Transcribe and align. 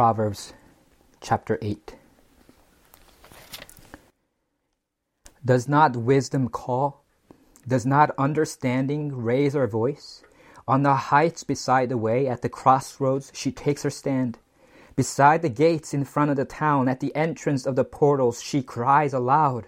Proverbs 0.00 0.54
chapter 1.20 1.58
8. 1.60 1.94
Does 5.44 5.68
not 5.68 5.94
wisdom 5.94 6.48
call? 6.48 7.04
Does 7.68 7.84
not 7.84 8.10
understanding 8.16 9.14
raise 9.14 9.52
her 9.52 9.66
voice? 9.66 10.22
On 10.66 10.84
the 10.84 10.94
heights 10.94 11.44
beside 11.44 11.90
the 11.90 11.98
way, 11.98 12.26
at 12.26 12.40
the 12.40 12.48
crossroads, 12.48 13.30
she 13.34 13.52
takes 13.52 13.82
her 13.82 13.90
stand. 13.90 14.38
Beside 14.96 15.42
the 15.42 15.50
gates 15.50 15.92
in 15.92 16.06
front 16.06 16.30
of 16.30 16.38
the 16.38 16.46
town, 16.46 16.88
at 16.88 17.00
the 17.00 17.14
entrance 17.14 17.66
of 17.66 17.76
the 17.76 17.84
portals, 17.84 18.40
she 18.40 18.62
cries 18.62 19.12
aloud. 19.12 19.66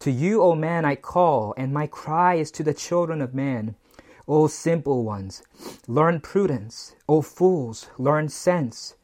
To 0.00 0.10
you, 0.10 0.42
O 0.42 0.56
man, 0.56 0.84
I 0.84 0.96
call, 0.96 1.54
and 1.56 1.72
my 1.72 1.86
cry 1.86 2.34
is 2.34 2.50
to 2.50 2.64
the 2.64 2.74
children 2.74 3.22
of 3.22 3.32
man. 3.32 3.76
O 4.26 4.48
simple 4.48 5.04
ones, 5.04 5.44
learn 5.86 6.18
prudence. 6.18 6.96
O 7.08 7.22
fools, 7.22 7.86
learn 7.96 8.28
sense. 8.28 8.96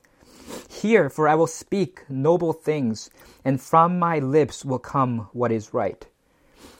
Hear, 0.68 1.08
for 1.08 1.28
I 1.28 1.34
will 1.34 1.46
speak 1.46 2.02
noble 2.08 2.52
things, 2.52 3.10
and 3.44 3.60
from 3.60 3.98
my 3.98 4.18
lips 4.18 4.64
will 4.64 4.78
come 4.78 5.28
what 5.32 5.52
is 5.52 5.72
right. 5.74 6.06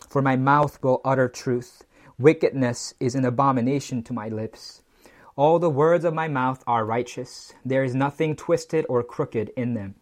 For 0.09 0.21
my 0.21 0.37
mouth 0.37 0.83
will 0.83 1.01
utter 1.05 1.29
truth. 1.29 1.85
Wickedness 2.19 2.95
is 3.01 3.15
an 3.15 3.25
abomination 3.25 4.02
to 4.05 4.12
my 4.12 4.29
lips. 4.29 4.83
All 5.37 5.59
the 5.59 5.71
words 5.71 6.05
of 6.05 6.15
my 6.15 6.29
mouth 6.29 6.62
are 6.66 6.85
righteous. 6.85 7.55
There 7.65 7.85
is 7.85 7.95
nothing 7.95 8.37
twisted 8.37 8.85
or 8.88 9.02
crooked 9.02 9.51
in 9.57 9.74
them. 9.74 9.95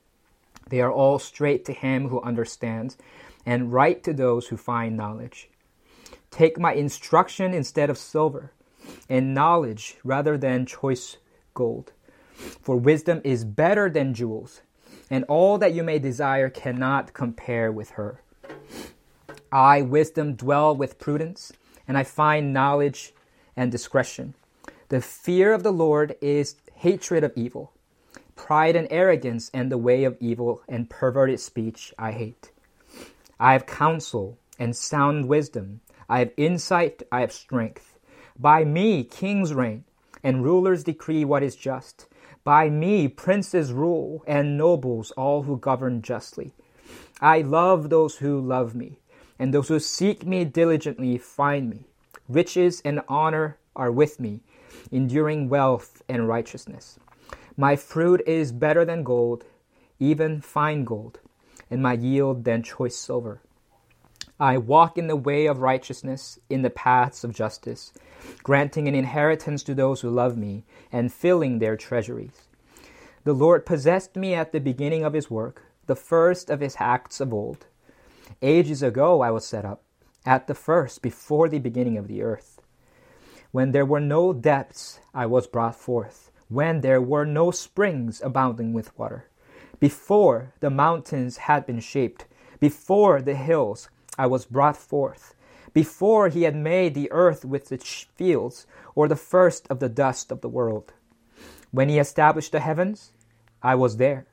They 0.68 0.80
are 0.80 0.92
all 0.92 1.18
straight 1.18 1.64
to 1.66 1.72
him 1.72 2.08
who 2.08 2.20
understands, 2.22 2.96
and 3.46 3.72
right 3.72 4.02
to 4.04 4.12
those 4.12 4.48
who 4.48 4.56
find 4.56 4.96
knowledge. 4.96 5.48
Take 6.30 6.58
my 6.58 6.72
instruction 6.74 7.54
instead 7.54 7.90
of 7.90 7.98
silver, 7.98 8.52
and 9.08 9.34
knowledge 9.34 9.96
rather 10.04 10.38
than 10.38 10.66
choice 10.66 11.16
gold. 11.54 11.92
For 12.62 12.76
wisdom 12.76 13.20
is 13.24 13.44
better 13.44 13.90
than 13.90 14.14
jewels, 14.14 14.62
and 15.10 15.24
all 15.24 15.58
that 15.58 15.74
you 15.74 15.82
may 15.82 15.98
desire 15.98 16.48
cannot 16.48 17.12
compare 17.12 17.70
with 17.70 17.90
her. 17.90 18.22
I, 19.52 19.82
wisdom, 19.82 20.34
dwell 20.34 20.74
with 20.74 20.98
prudence, 20.98 21.52
and 21.88 21.98
I 21.98 22.04
find 22.04 22.52
knowledge 22.52 23.12
and 23.56 23.72
discretion. 23.72 24.34
The 24.88 25.00
fear 25.00 25.52
of 25.52 25.62
the 25.62 25.72
Lord 25.72 26.16
is 26.20 26.56
hatred 26.74 27.24
of 27.24 27.32
evil. 27.36 27.72
Pride 28.36 28.74
and 28.76 28.88
arrogance 28.90 29.50
and 29.52 29.70
the 29.70 29.78
way 29.78 30.04
of 30.04 30.16
evil 30.20 30.62
and 30.68 30.88
perverted 30.88 31.40
speech 31.40 31.92
I 31.98 32.12
hate. 32.12 32.52
I 33.38 33.52
have 33.52 33.66
counsel 33.66 34.38
and 34.58 34.74
sound 34.74 35.28
wisdom. 35.28 35.80
I 36.08 36.20
have 36.20 36.32
insight, 36.36 37.02
I 37.12 37.20
have 37.20 37.32
strength. 37.32 37.98
By 38.38 38.64
me 38.64 39.04
kings 39.04 39.52
reign, 39.52 39.84
and 40.22 40.44
rulers 40.44 40.84
decree 40.84 41.24
what 41.24 41.42
is 41.42 41.56
just. 41.56 42.06
By 42.42 42.70
me 42.70 43.06
princes 43.06 43.72
rule, 43.72 44.24
and 44.26 44.56
nobles 44.56 45.10
all 45.12 45.42
who 45.42 45.58
govern 45.58 46.00
justly. 46.00 46.52
I 47.20 47.42
love 47.42 47.90
those 47.90 48.16
who 48.16 48.40
love 48.40 48.74
me, 48.74 48.98
and 49.38 49.52
those 49.52 49.68
who 49.68 49.78
seek 49.78 50.24
me 50.26 50.44
diligently 50.44 51.18
find 51.18 51.68
me. 51.68 51.84
Riches 52.28 52.80
and 52.84 53.02
honor 53.08 53.58
are 53.76 53.92
with 53.92 54.18
me, 54.18 54.40
enduring 54.90 55.48
wealth 55.48 56.02
and 56.08 56.26
righteousness. 56.26 56.98
My 57.56 57.76
fruit 57.76 58.22
is 58.26 58.52
better 58.52 58.84
than 58.86 59.02
gold, 59.02 59.44
even 59.98 60.40
fine 60.40 60.84
gold, 60.84 61.20
and 61.70 61.82
my 61.82 61.92
yield 61.92 62.44
than 62.44 62.62
choice 62.62 62.96
silver. 62.96 63.42
I 64.40 64.56
walk 64.56 64.96
in 64.96 65.06
the 65.06 65.16
way 65.16 65.44
of 65.44 65.58
righteousness, 65.58 66.38
in 66.48 66.62
the 66.62 66.70
paths 66.70 67.24
of 67.24 67.34
justice, 67.34 67.92
granting 68.42 68.88
an 68.88 68.94
inheritance 68.94 69.62
to 69.64 69.74
those 69.74 70.00
who 70.00 70.08
love 70.08 70.38
me, 70.38 70.64
and 70.90 71.12
filling 71.12 71.58
their 71.58 71.76
treasuries. 71.76 72.48
The 73.24 73.34
Lord 73.34 73.66
possessed 73.66 74.16
me 74.16 74.32
at 74.32 74.52
the 74.52 74.60
beginning 74.60 75.04
of 75.04 75.12
his 75.12 75.30
work, 75.30 75.64
the 75.86 75.94
first 75.94 76.48
of 76.48 76.60
his 76.60 76.76
acts 76.78 77.20
of 77.20 77.34
old. 77.34 77.66
Ages 78.40 78.82
ago 78.82 79.20
I 79.20 79.30
was 79.30 79.44
set 79.44 79.66
up, 79.66 79.82
at 80.24 80.46
the 80.46 80.54
first, 80.54 81.02
before 81.02 81.50
the 81.50 81.58
beginning 81.58 81.98
of 81.98 82.08
the 82.08 82.22
earth. 82.22 82.62
When 83.50 83.72
there 83.72 83.84
were 83.84 84.00
no 84.00 84.32
depths, 84.32 85.00
I 85.12 85.26
was 85.26 85.46
brought 85.46 85.76
forth, 85.76 86.30
when 86.48 86.80
there 86.80 87.02
were 87.02 87.26
no 87.26 87.50
springs 87.50 88.22
abounding 88.24 88.72
with 88.72 88.98
water. 88.98 89.26
Before 89.80 90.54
the 90.60 90.70
mountains 90.70 91.36
had 91.36 91.66
been 91.66 91.80
shaped, 91.80 92.24
before 92.58 93.20
the 93.20 93.34
hills, 93.34 93.90
I 94.20 94.26
was 94.26 94.44
brought 94.44 94.76
forth, 94.76 95.34
before 95.72 96.28
he 96.28 96.42
had 96.42 96.54
made 96.54 96.92
the 96.92 97.10
earth 97.10 97.42
with 97.42 97.72
its 97.72 98.06
fields, 98.14 98.66
or 98.94 99.08
the 99.08 99.16
first 99.16 99.66
of 99.70 99.80
the 99.80 99.88
dust 99.88 100.30
of 100.30 100.42
the 100.42 100.48
world. 100.48 100.92
When 101.70 101.88
he 101.88 101.98
established 101.98 102.52
the 102.52 102.60
heavens, 102.60 103.12
I 103.62 103.76
was 103.76 103.96
there. 103.96 104.26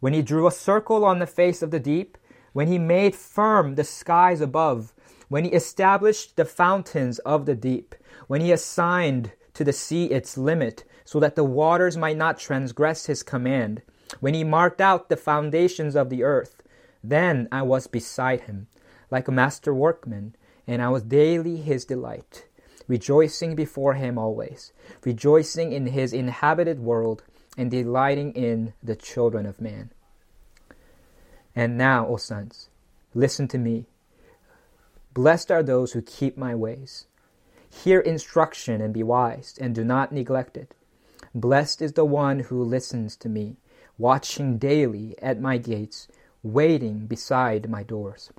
When 0.00 0.12
he 0.12 0.20
drew 0.20 0.46
a 0.46 0.50
circle 0.50 1.02
on 1.02 1.18
the 1.18 1.26
face 1.26 1.62
of 1.62 1.70
the 1.70 1.80
deep, 1.80 2.18
when 2.52 2.68
he 2.68 2.76
made 2.78 3.14
firm 3.14 3.74
the 3.74 3.84
skies 3.84 4.42
above, 4.42 4.92
when 5.30 5.44
he 5.44 5.52
established 5.52 6.36
the 6.36 6.44
fountains 6.44 7.18
of 7.20 7.46
the 7.46 7.54
deep, 7.54 7.94
when 8.26 8.42
he 8.42 8.52
assigned 8.52 9.32
to 9.54 9.64
the 9.64 9.72
sea 9.72 10.10
its 10.10 10.36
limit, 10.36 10.84
so 11.06 11.18
that 11.20 11.36
the 11.36 11.44
waters 11.44 11.96
might 11.96 12.18
not 12.18 12.38
transgress 12.38 13.06
his 13.06 13.22
command, 13.22 13.80
when 14.20 14.34
he 14.34 14.44
marked 14.44 14.82
out 14.82 15.08
the 15.08 15.16
foundations 15.16 15.96
of 15.96 16.10
the 16.10 16.22
earth, 16.22 16.62
then 17.02 17.48
I 17.50 17.62
was 17.62 17.86
beside 17.86 18.42
him 18.42 18.66
like 19.12 19.28
a 19.28 19.32
master 19.32 19.74
workman, 19.74 20.34
and 20.66 20.80
I 20.80 20.88
was 20.88 21.02
daily 21.02 21.58
his 21.58 21.84
delight, 21.84 22.46
rejoicing 22.88 23.54
before 23.54 23.92
him 23.92 24.16
always, 24.16 24.72
rejoicing 25.04 25.70
in 25.70 25.88
his 25.88 26.14
inhabited 26.14 26.80
world, 26.80 27.22
and 27.58 27.70
delighting 27.70 28.32
in 28.32 28.72
the 28.82 28.96
children 28.96 29.44
of 29.44 29.60
man. 29.60 29.90
And 31.54 31.76
now, 31.76 32.06
O 32.06 32.16
sons, 32.16 32.70
listen 33.14 33.46
to 33.48 33.58
me. 33.58 33.84
Blessed 35.12 35.50
are 35.50 35.62
those 35.62 35.92
who 35.92 36.00
keep 36.00 36.38
my 36.38 36.54
ways. 36.54 37.04
Hear 37.68 38.00
instruction 38.00 38.80
and 38.80 38.94
be 38.94 39.02
wise, 39.02 39.58
and 39.60 39.74
do 39.74 39.84
not 39.84 40.12
neglect 40.12 40.56
it. 40.56 40.74
Blessed 41.34 41.82
is 41.82 41.92
the 41.92 42.06
one 42.06 42.38
who 42.38 42.64
listens 42.64 43.14
to 43.16 43.28
me, 43.28 43.56
watching 43.98 44.56
daily 44.56 45.14
at 45.20 45.38
my 45.38 45.58
gates, 45.58 46.08
waiting 46.42 47.06
beside 47.06 47.68
my 47.68 47.82
doors. 47.82 48.30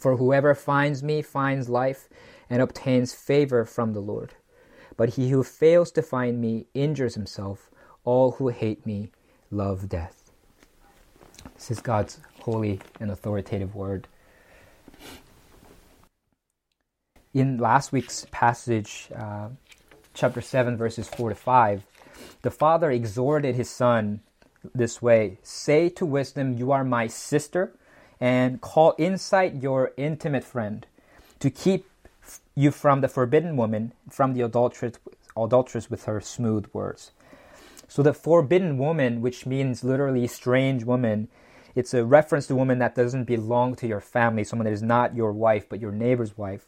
For 0.00 0.16
whoever 0.16 0.54
finds 0.54 1.02
me 1.02 1.22
finds 1.22 1.68
life 1.68 2.08
and 2.48 2.60
obtains 2.60 3.14
favor 3.14 3.64
from 3.64 3.92
the 3.92 4.00
Lord. 4.00 4.34
But 4.96 5.10
he 5.10 5.30
who 5.30 5.42
fails 5.42 5.90
to 5.92 6.02
find 6.02 6.40
me 6.40 6.66
injures 6.74 7.14
himself. 7.14 7.70
All 8.04 8.32
who 8.32 8.48
hate 8.48 8.84
me 8.84 9.10
love 9.50 9.88
death. 9.88 10.32
This 11.54 11.70
is 11.70 11.80
God's 11.80 12.18
holy 12.40 12.80
and 13.00 13.10
authoritative 13.10 13.74
word. 13.74 14.08
In 17.32 17.56
last 17.58 17.92
week's 17.92 18.26
passage, 18.30 19.08
uh, 19.16 19.48
chapter 20.12 20.40
7, 20.40 20.76
verses 20.76 21.08
4 21.08 21.30
to 21.30 21.34
5, 21.34 21.86
the 22.42 22.50
father 22.50 22.90
exhorted 22.90 23.54
his 23.54 23.70
son 23.70 24.20
this 24.74 25.00
way 25.00 25.38
Say 25.42 25.88
to 25.90 26.04
wisdom, 26.04 26.52
You 26.52 26.72
are 26.72 26.84
my 26.84 27.06
sister 27.06 27.74
and 28.22 28.60
call 28.60 28.94
insight 28.98 29.60
your 29.64 29.90
intimate 29.96 30.44
friend 30.44 30.86
to 31.40 31.50
keep 31.50 31.90
you 32.54 32.70
from 32.70 33.00
the 33.00 33.08
forbidden 33.08 33.56
woman, 33.56 33.92
from 34.08 34.32
the 34.32 34.42
adulteress, 34.42 34.96
adulteress 35.36 35.90
with 35.90 36.04
her 36.04 36.20
smooth 36.20 36.64
words. 36.72 37.10
So 37.88 38.00
the 38.00 38.14
forbidden 38.14 38.78
woman, 38.78 39.22
which 39.22 39.44
means 39.44 39.82
literally 39.82 40.28
strange 40.28 40.84
woman, 40.84 41.26
it's 41.74 41.94
a 41.94 42.04
reference 42.04 42.46
to 42.46 42.52
a 42.52 42.56
woman 42.56 42.78
that 42.78 42.94
doesn't 42.94 43.24
belong 43.24 43.74
to 43.74 43.88
your 43.88 44.00
family, 44.00 44.44
someone 44.44 44.66
that 44.66 44.72
is 44.72 44.84
not 44.84 45.16
your 45.16 45.32
wife 45.32 45.68
but 45.68 45.80
your 45.80 45.90
neighbor's 45.90 46.38
wife. 46.38 46.66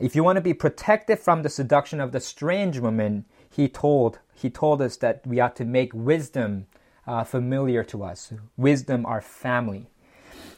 If 0.00 0.14
you 0.14 0.22
want 0.22 0.36
to 0.36 0.40
be 0.40 0.54
protected 0.54 1.18
from 1.18 1.42
the 1.42 1.48
seduction 1.48 2.00
of 2.00 2.12
the 2.12 2.20
strange 2.20 2.78
woman, 2.78 3.24
he 3.50 3.68
told 3.68 4.20
he 4.32 4.50
told 4.50 4.80
us 4.80 4.96
that 4.98 5.26
we 5.26 5.40
ought 5.40 5.56
to 5.56 5.64
make 5.64 5.92
wisdom 5.92 6.68
uh, 7.08 7.24
familiar 7.24 7.82
to 7.84 8.04
us. 8.04 8.32
Wisdom, 8.56 9.04
our 9.04 9.20
family. 9.20 9.88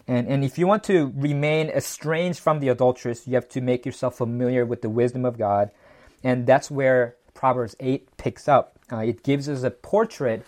And, 0.08 0.26
and 0.26 0.42
if 0.42 0.58
you 0.58 0.66
want 0.66 0.84
to 0.84 1.12
remain 1.14 1.68
estranged 1.68 2.40
from 2.40 2.60
the 2.60 2.68
adulteress, 2.68 3.28
you 3.28 3.34
have 3.34 3.48
to 3.50 3.60
make 3.60 3.84
yourself 3.84 4.16
familiar 4.16 4.64
with 4.64 4.80
the 4.80 4.88
wisdom 4.88 5.26
of 5.26 5.36
God. 5.36 5.70
And 6.24 6.46
that's 6.46 6.70
where 6.70 7.14
Proverbs 7.34 7.76
8 7.78 8.16
picks 8.16 8.48
up. 8.48 8.78
Uh, 8.90 8.98
it 8.98 9.22
gives 9.22 9.48
us 9.48 9.62
a 9.62 9.70
portrait 9.70 10.44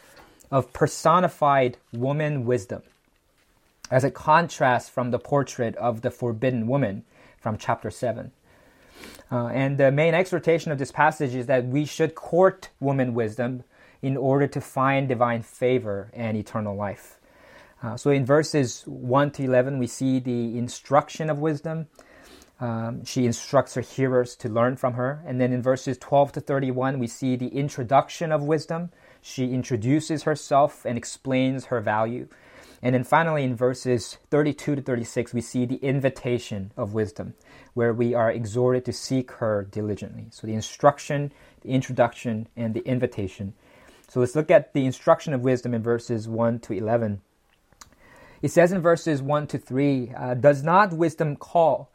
of 0.50 0.72
personified 0.72 1.76
woman 1.92 2.46
wisdom 2.46 2.82
as 3.90 4.02
a 4.02 4.10
contrast 4.10 4.90
from 4.90 5.10
the 5.10 5.18
portrait 5.18 5.76
of 5.76 6.00
the 6.00 6.10
forbidden 6.10 6.66
woman 6.66 7.04
from 7.38 7.58
chapter 7.58 7.90
7. 7.90 8.32
Uh, 9.30 9.46
and 9.48 9.78
the 9.78 9.92
main 9.92 10.14
exhortation 10.14 10.72
of 10.72 10.78
this 10.78 10.90
passage 10.90 11.34
is 11.34 11.46
that 11.46 11.66
we 11.66 11.84
should 11.84 12.14
court 12.14 12.70
woman 12.80 13.14
wisdom 13.14 13.62
in 14.02 14.16
order 14.16 14.46
to 14.46 14.60
find 14.60 15.08
divine 15.08 15.42
favor 15.42 16.10
and 16.14 16.36
eternal 16.36 16.74
life. 16.74 17.19
Uh, 17.82 17.96
so 17.96 18.10
in 18.10 18.26
verses 18.26 18.82
1 18.86 19.30
to 19.32 19.44
11, 19.44 19.78
we 19.78 19.86
see 19.86 20.18
the 20.18 20.58
instruction 20.58 21.30
of 21.30 21.38
wisdom. 21.38 21.86
Um, 22.60 23.04
she 23.06 23.24
instructs 23.24 23.74
her 23.74 23.80
hearers 23.80 24.36
to 24.36 24.48
learn 24.50 24.76
from 24.76 24.94
her. 24.94 25.22
And 25.26 25.40
then 25.40 25.52
in 25.52 25.62
verses 25.62 25.96
12 25.96 26.32
to 26.32 26.40
31, 26.40 26.98
we 26.98 27.06
see 27.06 27.36
the 27.36 27.48
introduction 27.48 28.32
of 28.32 28.42
wisdom. 28.42 28.90
She 29.22 29.52
introduces 29.52 30.24
herself 30.24 30.84
and 30.84 30.98
explains 30.98 31.66
her 31.66 31.80
value. 31.80 32.28
And 32.82 32.94
then 32.94 33.04
finally, 33.04 33.44
in 33.44 33.56
verses 33.56 34.18
32 34.30 34.76
to 34.76 34.82
36, 34.82 35.34
we 35.34 35.40
see 35.40 35.66
the 35.66 35.76
invitation 35.76 36.72
of 36.76 36.94
wisdom, 36.94 37.34
where 37.74 37.92
we 37.92 38.14
are 38.14 38.30
exhorted 38.30 38.86
to 38.86 38.92
seek 38.92 39.32
her 39.32 39.66
diligently. 39.70 40.26
So 40.30 40.46
the 40.46 40.54
instruction, 40.54 41.32
the 41.60 41.70
introduction, 41.70 42.48
and 42.56 42.72
the 42.72 42.80
invitation. 42.86 43.52
So 44.08 44.20
let's 44.20 44.34
look 44.34 44.50
at 44.50 44.72
the 44.72 44.86
instruction 44.86 45.34
of 45.34 45.42
wisdom 45.42 45.74
in 45.74 45.82
verses 45.82 46.26
1 46.26 46.60
to 46.60 46.72
11. 46.72 47.20
It 48.42 48.50
says 48.50 48.72
in 48.72 48.80
verses 48.80 49.20
1 49.22 49.46
to 49.48 49.58
3 49.58 50.12
uh, 50.16 50.34
Does 50.34 50.62
not 50.62 50.92
wisdom 50.92 51.36
call? 51.36 51.90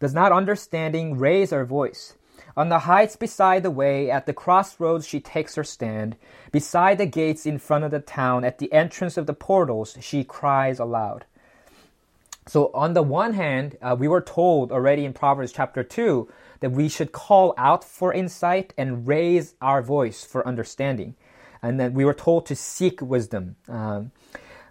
Does 0.00 0.14
not 0.14 0.32
understanding 0.32 1.18
raise 1.18 1.50
her 1.50 1.64
voice? 1.64 2.14
On 2.56 2.68
the 2.68 2.80
heights 2.80 3.16
beside 3.16 3.62
the 3.62 3.70
way, 3.70 4.10
at 4.10 4.26
the 4.26 4.32
crossroads, 4.32 5.06
she 5.06 5.20
takes 5.20 5.54
her 5.54 5.64
stand. 5.64 6.16
Beside 6.50 6.98
the 6.98 7.06
gates 7.06 7.46
in 7.46 7.58
front 7.58 7.84
of 7.84 7.90
the 7.90 8.00
town, 8.00 8.44
at 8.44 8.58
the 8.58 8.72
entrance 8.72 9.16
of 9.16 9.26
the 9.26 9.34
portals, 9.34 9.96
she 10.00 10.24
cries 10.24 10.78
aloud. 10.78 11.24
So, 12.46 12.70
on 12.74 12.94
the 12.94 13.02
one 13.02 13.34
hand, 13.34 13.78
uh, 13.80 13.96
we 13.98 14.08
were 14.08 14.20
told 14.20 14.72
already 14.72 15.04
in 15.04 15.12
Proverbs 15.12 15.52
chapter 15.52 15.84
2 15.84 16.28
that 16.60 16.72
we 16.72 16.88
should 16.88 17.12
call 17.12 17.54
out 17.56 17.84
for 17.84 18.12
insight 18.12 18.74
and 18.76 19.06
raise 19.06 19.54
our 19.62 19.80
voice 19.80 20.24
for 20.24 20.46
understanding. 20.46 21.14
And 21.62 21.78
then 21.78 21.94
we 21.94 22.04
were 22.04 22.14
told 22.14 22.46
to 22.46 22.56
seek 22.56 23.00
wisdom. 23.00 23.56
Um, 23.68 24.10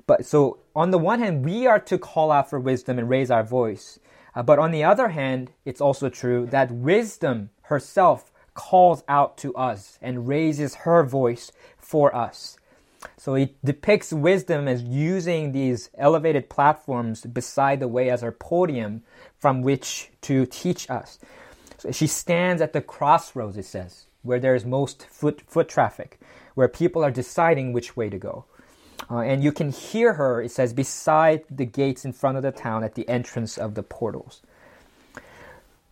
but 0.08 0.26
so, 0.26 0.60
on 0.76 0.92
the 0.92 0.98
one 0.98 1.20
hand, 1.20 1.46
we 1.46 1.68
are 1.68 1.80
to 1.80 1.98
call 1.98 2.32
out 2.32 2.50
for 2.50 2.60
wisdom 2.60 2.98
and 2.98 3.10
raise 3.10 3.32
our 3.32 3.44
voice. 3.44 4.00
Uh, 4.36 4.44
but 4.44 4.60
on 4.60 4.72
the 4.72 4.84
other 4.84 5.10
hand, 5.10 5.52
it's 5.66 5.82
also 5.82 6.10
true 6.10 6.46
that 6.48 6.72
wisdom 6.72 7.50
herself 7.64 8.32
calls 8.54 9.04
out 9.08 9.38
to 9.38 9.54
us 9.56 9.98
and 10.02 10.28
raises 10.28 10.76
her 10.76 11.04
voice 11.04 11.52
for 11.78 12.16
us. 12.16 12.58
So 13.18 13.36
it 13.36 13.56
depicts 13.64 14.14
wisdom 14.14 14.68
as 14.68 14.84
using 14.84 15.52
these 15.52 15.90
elevated 15.98 16.50
platforms 16.50 17.26
beside 17.26 17.80
the 17.80 17.88
way 17.88 18.10
as 18.10 18.22
her 18.22 18.32
podium 18.32 19.04
from 19.38 19.62
which 19.62 20.12
to 20.22 20.46
teach 20.46 20.90
us. 20.90 21.18
So 21.78 21.92
she 21.92 22.08
stands 22.08 22.62
at 22.62 22.74
the 22.74 22.82
crossroads, 22.82 23.58
it 23.58 23.66
says, 23.66 24.06
where 24.22 24.40
there 24.40 24.54
is 24.54 24.66
most 24.66 25.08
foot, 25.08 25.42
foot 25.48 25.68
traffic, 25.68 26.20
where 26.54 26.68
people 26.68 27.04
are 27.04 27.12
deciding 27.12 27.74
which 27.74 27.98
way 27.98 28.10
to 28.10 28.20
go. 28.20 28.46
Uh, 29.10 29.20
and 29.20 29.44
you 29.44 29.52
can 29.52 29.72
hear 29.72 30.14
her, 30.14 30.42
it 30.42 30.52
says, 30.52 30.74
beside 30.74 31.44
the 31.50 31.66
gates 31.66 32.06
in 32.06 32.14
front 32.14 32.38
of 32.38 32.44
the 32.44 32.52
town 32.52 32.84
at 32.84 32.96
the 32.96 33.08
entrance 33.10 33.58
of 33.58 33.76
the 33.76 33.84
portals. 33.84 34.42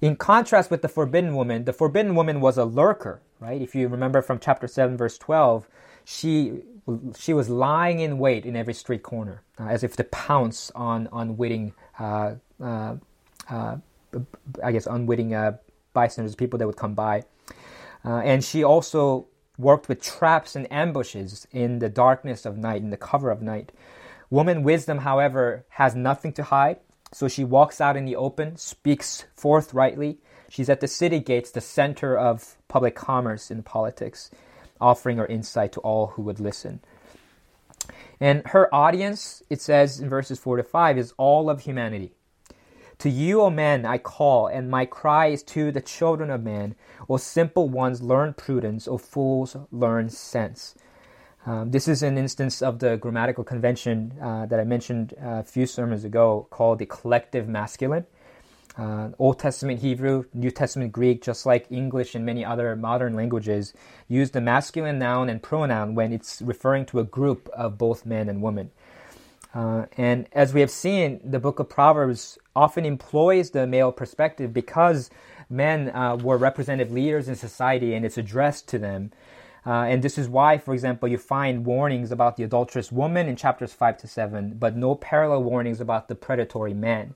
In 0.01 0.15
contrast 0.15 0.71
with 0.71 0.81
the 0.81 0.87
forbidden 0.87 1.35
woman, 1.35 1.65
the 1.65 1.73
forbidden 1.73 2.15
woman 2.15 2.39
was 2.39 2.57
a 2.57 2.65
lurker, 2.65 3.21
right? 3.39 3.61
If 3.61 3.75
you 3.75 3.87
remember 3.87 4.21
from 4.21 4.39
chapter 4.39 4.67
7, 4.67 4.95
verse 4.95 5.17
12, 5.17 5.67
she, 6.05 6.61
she 7.17 7.33
was 7.33 7.49
lying 7.49 7.99
in 7.99 8.17
wait 8.17 8.45
in 8.45 8.55
every 8.55 8.73
street 8.73 9.03
corner, 9.03 9.41
uh, 9.59 9.65
as 9.65 9.83
if 9.83 9.97
to 9.97 10.05
pounce 10.05 10.71
on 10.73 11.09
unwitting, 11.11 11.73
uh, 11.99 12.35
uh, 12.63 12.95
uh 13.49 13.77
I 14.63 14.71
guess, 14.71 14.87
unwitting 14.87 15.35
uh, 15.35 15.57
bystanders, 15.93 16.35
people 16.35 16.57
that 16.59 16.67
would 16.67 16.77
come 16.77 16.93
by. 16.93 17.23
And 18.03 18.43
she 18.43 18.63
also 18.63 19.27
worked 19.59 19.89
with 19.89 20.01
traps 20.01 20.55
and 20.55 20.71
ambushes 20.71 21.45
in 21.51 21.79
the 21.79 21.89
darkness 21.89 22.45
of 22.45 22.57
night, 22.57 22.81
in 22.81 22.89
the 22.89 22.97
cover 22.97 23.29
of 23.29 23.41
night. 23.41 23.71
Woman 24.29 24.63
wisdom, 24.63 24.99
however, 24.99 25.65
has 25.69 25.95
nothing 25.95 26.33
to 26.33 26.43
hide. 26.43 26.79
So 27.11 27.27
she 27.27 27.43
walks 27.43 27.81
out 27.81 27.97
in 27.97 28.05
the 28.05 28.15
open, 28.15 28.55
speaks 28.55 29.25
forthrightly. 29.35 30.19
She's 30.47 30.69
at 30.69 30.79
the 30.79 30.87
city 30.87 31.19
gates, 31.19 31.51
the 31.51 31.61
center 31.61 32.17
of 32.17 32.57
public 32.67 32.95
commerce 32.95 33.51
in 33.51 33.63
politics, 33.63 34.31
offering 34.79 35.17
her 35.17 35.25
insight 35.25 35.73
to 35.73 35.79
all 35.81 36.07
who 36.07 36.21
would 36.21 36.39
listen. 36.39 36.79
And 38.19 38.43
her 38.47 38.73
audience, 38.73 39.43
it 39.49 39.61
says 39.61 39.99
in 39.99 40.09
verses 40.09 40.39
4 40.39 40.57
to 40.57 40.63
5, 40.63 40.97
is 40.97 41.13
all 41.17 41.49
of 41.49 41.61
humanity. 41.61 42.13
To 42.99 43.09
you, 43.09 43.39
O 43.41 43.49
men, 43.49 43.85
I 43.85 43.97
call, 43.97 44.47
and 44.47 44.69
my 44.69 44.83
cry 44.85 45.27
is 45.27 45.41
to 45.43 45.71
the 45.71 45.79
children 45.79 46.29
of 46.29 46.43
men. 46.43 46.75
O 47.07 47.15
simple 47.15 47.69
ones, 47.69 48.01
learn 48.01 48.33
prudence. 48.33 48.89
O 48.89 48.97
fools, 48.97 49.55
learn 49.71 50.09
sense. 50.09 50.75
Um, 51.45 51.71
this 51.71 51.87
is 51.87 52.03
an 52.03 52.17
instance 52.17 52.61
of 52.61 52.79
the 52.79 52.97
grammatical 52.97 53.45
convention 53.45 54.15
uh, 54.21 54.47
that 54.47 54.59
I 54.59 54.65
mentioned 54.65 55.13
uh, 55.13 55.39
a 55.39 55.43
few 55.43 55.65
sermons 55.65 56.03
ago 56.03 56.47
called 56.49 56.79
the 56.79 56.85
collective 56.85 57.47
masculine. 57.47 58.05
Uh, 58.77 59.11
Old 59.17 59.39
Testament 59.39 59.79
Hebrew, 59.79 60.25
New 60.33 60.51
Testament 60.51 60.91
Greek, 60.91 61.21
just 61.21 61.45
like 61.45 61.71
English 61.71 62.15
and 62.15 62.25
many 62.25 62.43
other 62.43 62.75
modern 62.75 63.13
languages, 63.13 63.73
use 64.09 64.31
the 64.31 64.41
masculine 64.41 64.99
noun 64.99 65.29
and 65.29 65.41
pronoun 65.41 65.95
when 65.95 66.11
it's 66.11 66.41
referring 66.41 66.85
to 66.87 66.99
a 66.99 67.05
group 67.05 67.47
of 67.53 67.77
both 67.77 68.05
men 68.05 68.27
and 68.27 68.41
women. 68.41 68.71
Uh, 69.53 69.85
and 69.97 70.27
as 70.31 70.53
we 70.53 70.61
have 70.61 70.69
seen, 70.69 71.19
the 71.23 71.39
book 71.39 71.59
of 71.59 71.67
Proverbs 71.67 72.37
often 72.59 72.85
employs 72.85 73.51
the 73.51 73.65
male 73.65 73.91
perspective 73.91 74.53
because 74.53 75.09
men 75.49 75.89
uh, 75.89 76.17
were 76.17 76.37
representative 76.37 76.91
leaders 76.91 77.29
in 77.29 77.35
society 77.35 77.93
and 77.93 78.05
it's 78.05 78.17
addressed 78.17 78.67
to 78.67 78.77
them. 78.77 79.11
Uh, 79.65 79.83
and 79.83 80.03
this 80.03 80.17
is 80.17 80.27
why, 80.27 80.57
for 80.57 80.73
example, 80.73 81.07
you 81.07 81.17
find 81.17 81.65
warnings 81.65 82.11
about 82.11 82.35
the 82.35 82.43
adulterous 82.43 82.91
woman 82.91 83.27
in 83.29 83.35
chapters 83.37 83.71
5 83.71 83.97
to 83.99 84.07
7, 84.07 84.55
but 84.59 84.75
no 84.75 84.95
parallel 84.95 85.43
warnings 85.43 85.79
about 85.79 86.09
the 86.09 86.15
predatory 86.15 86.73
man. 86.73 87.15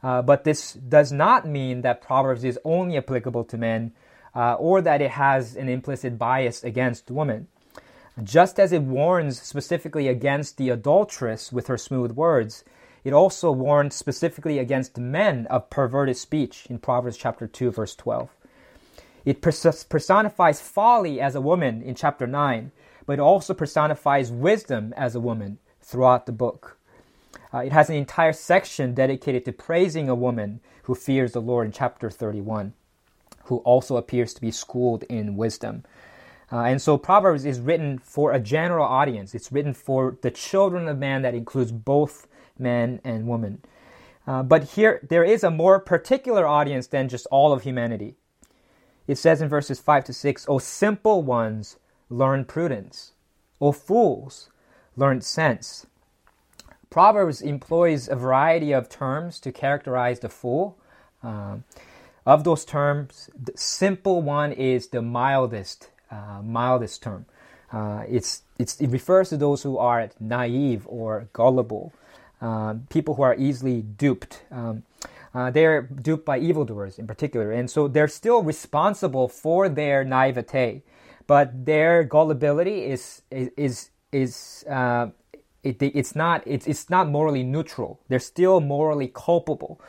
Uh, 0.00 0.22
but 0.22 0.44
this 0.44 0.74
does 0.74 1.10
not 1.10 1.46
mean 1.46 1.82
that 1.82 2.00
Proverbs 2.00 2.44
is 2.44 2.58
only 2.64 2.96
applicable 2.96 3.44
to 3.44 3.58
men 3.58 3.92
uh, 4.34 4.54
or 4.54 4.80
that 4.80 5.02
it 5.02 5.10
has 5.10 5.56
an 5.56 5.68
implicit 5.68 6.18
bias 6.18 6.62
against 6.62 7.10
women. 7.10 7.48
Just 8.22 8.60
as 8.60 8.72
it 8.72 8.82
warns 8.82 9.40
specifically 9.40 10.06
against 10.06 10.56
the 10.56 10.70
adulteress 10.70 11.52
with 11.52 11.66
her 11.66 11.78
smooth 11.78 12.12
words, 12.12 12.64
it 13.04 13.12
also 13.12 13.50
warns 13.50 13.94
specifically 13.94 14.58
against 14.58 14.98
men 14.98 15.46
of 15.46 15.70
perverted 15.70 16.16
speech 16.16 16.66
in 16.68 16.78
Proverbs 16.78 17.16
chapter 17.16 17.46
2 17.46 17.70
verse 17.70 17.94
12. 17.94 18.30
It 19.24 19.42
personifies 19.42 20.60
folly 20.60 21.20
as 21.20 21.34
a 21.34 21.40
woman 21.40 21.82
in 21.82 21.94
chapter 21.94 22.26
9, 22.26 22.72
but 23.04 23.14
it 23.14 23.20
also 23.20 23.52
personifies 23.52 24.32
wisdom 24.32 24.94
as 24.96 25.14
a 25.14 25.20
woman 25.20 25.58
throughout 25.82 26.26
the 26.26 26.32
book. 26.32 26.78
Uh, 27.52 27.58
it 27.58 27.72
has 27.72 27.88
an 27.88 27.96
entire 27.96 28.32
section 28.32 28.94
dedicated 28.94 29.44
to 29.44 29.52
praising 29.52 30.08
a 30.08 30.14
woman 30.14 30.60
who 30.84 30.94
fears 30.94 31.32
the 31.32 31.40
Lord 31.40 31.66
in 31.66 31.72
chapter 31.72 32.10
31, 32.10 32.74
who 33.44 33.58
also 33.58 33.96
appears 33.96 34.32
to 34.34 34.40
be 34.40 34.50
schooled 34.50 35.02
in 35.04 35.36
wisdom. 35.36 35.84
Uh, 36.50 36.60
and 36.60 36.80
so 36.80 36.96
Proverbs 36.96 37.44
is 37.44 37.60
written 37.60 37.98
for 37.98 38.32
a 38.32 38.40
general 38.40 38.86
audience. 38.86 39.34
It's 39.34 39.52
written 39.52 39.74
for 39.74 40.16
the 40.22 40.30
children 40.30 40.88
of 40.88 40.98
man 40.98 41.22
that 41.22 41.34
includes 41.34 41.72
both 41.72 42.26
men 42.58 43.00
and 43.04 43.26
women. 43.26 43.62
Uh, 44.26 44.42
but 44.42 44.64
here, 44.64 45.00
there 45.08 45.24
is 45.24 45.42
a 45.42 45.50
more 45.50 45.80
particular 45.80 46.46
audience 46.46 46.86
than 46.86 47.08
just 47.08 47.26
all 47.30 47.52
of 47.52 47.62
humanity. 47.62 48.14
It 49.06 49.16
says 49.16 49.40
in 49.40 49.48
verses 49.48 49.80
5 49.80 50.04
to 50.04 50.12
6, 50.12 50.46
O 50.48 50.58
simple 50.58 51.22
ones, 51.22 51.76
learn 52.10 52.44
prudence. 52.44 53.12
O 53.60 53.72
fools, 53.72 54.50
learn 54.96 55.22
sense. 55.22 55.86
Proverbs 56.90 57.40
employs 57.40 58.08
a 58.08 58.16
variety 58.16 58.72
of 58.72 58.88
terms 58.88 59.40
to 59.40 59.52
characterize 59.52 60.20
the 60.20 60.28
fool. 60.28 60.78
Um, 61.22 61.64
of 62.26 62.44
those 62.44 62.64
terms, 62.64 63.30
the 63.34 63.52
simple 63.56 64.20
one 64.20 64.52
is 64.52 64.88
the 64.88 65.00
mildest, 65.00 65.90
uh, 66.10 66.42
mildest 66.42 67.02
term. 67.02 67.24
Uh, 67.72 68.04
it's, 68.08 68.42
it's, 68.58 68.80
it 68.80 68.88
refers 68.88 69.30
to 69.30 69.36
those 69.36 69.62
who 69.62 69.78
are 69.78 70.10
naive 70.20 70.86
or 70.86 71.28
gullible, 71.32 71.92
uh, 72.40 72.74
people 72.90 73.14
who 73.14 73.22
are 73.22 73.34
easily 73.36 73.82
duped. 73.82 74.42
Um, 74.50 74.84
uh, 75.34 75.50
they're 75.50 75.82
duped 75.82 76.24
by 76.24 76.38
evildoers 76.38 76.98
in 76.98 77.06
particular, 77.06 77.52
and 77.52 77.70
so 77.70 77.86
they're 77.88 78.08
still 78.08 78.42
responsible 78.42 79.28
for 79.28 79.68
their 79.68 80.04
naivete, 80.04 80.82
but 81.26 81.66
their 81.66 82.02
gullibility 82.02 82.84
is 82.84 83.22
is 83.30 83.90
is 84.10 84.64
uh, 84.68 85.08
it, 85.62 85.82
it's 85.82 86.14
not 86.14 86.42
it's 86.46 86.66
it's 86.66 86.88
not 86.88 87.08
morally 87.08 87.42
neutral. 87.42 88.00
They're 88.08 88.18
still 88.18 88.60
morally 88.60 89.10
culpable. 89.14 89.80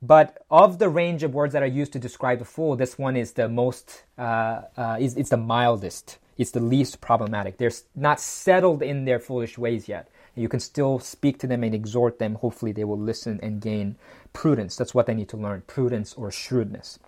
But 0.00 0.44
of 0.50 0.78
the 0.78 0.88
range 0.88 1.24
of 1.24 1.34
words 1.34 1.52
that 1.54 1.62
are 1.62 1.66
used 1.66 1.92
to 1.94 1.98
describe 1.98 2.38
the 2.38 2.44
fool, 2.44 2.76
this 2.76 2.98
one 2.98 3.16
is 3.16 3.32
the 3.32 3.48
most 3.48 4.04
uh, 4.16 4.62
uh, 4.76 4.96
is 5.00 5.16
it's 5.16 5.30
the 5.30 5.36
mildest. 5.36 6.18
It's 6.36 6.52
the 6.52 6.60
least 6.60 7.00
problematic. 7.00 7.58
They're 7.58 7.72
not 7.96 8.20
settled 8.20 8.82
in 8.82 9.04
their 9.04 9.18
foolish 9.18 9.58
ways 9.58 9.88
yet. 9.88 10.08
You 10.38 10.48
can 10.48 10.60
still 10.60 10.98
speak 10.98 11.38
to 11.40 11.46
them 11.46 11.64
and 11.64 11.74
exhort 11.74 12.18
them. 12.18 12.36
Hopefully, 12.36 12.72
they 12.72 12.84
will 12.84 12.98
listen 12.98 13.40
and 13.42 13.60
gain 13.60 13.96
prudence. 14.32 14.76
That's 14.76 14.94
what 14.94 15.06
they 15.06 15.14
need 15.14 15.28
to 15.30 15.36
learn 15.36 15.62
prudence 15.66 16.14
or 16.14 16.30
shrewdness. 16.30 16.98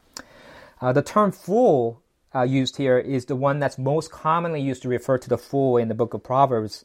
Uh, 0.80 0.92
the 0.92 1.02
term 1.02 1.30
fool 1.30 2.02
uh, 2.34 2.42
used 2.42 2.76
here 2.76 2.99
is 2.99 3.26
the 3.26 3.37
one 3.37 3.58
that's 3.58 3.78
most 3.78 4.10
commonly 4.10 4.60
used 4.60 4.82
to 4.82 4.88
refer 4.88 5.18
to 5.18 5.28
the 5.28 5.38
fool 5.38 5.76
in 5.76 5.88
the 5.88 5.94
book 5.94 6.14
of 6.14 6.22
Proverbs. 6.22 6.84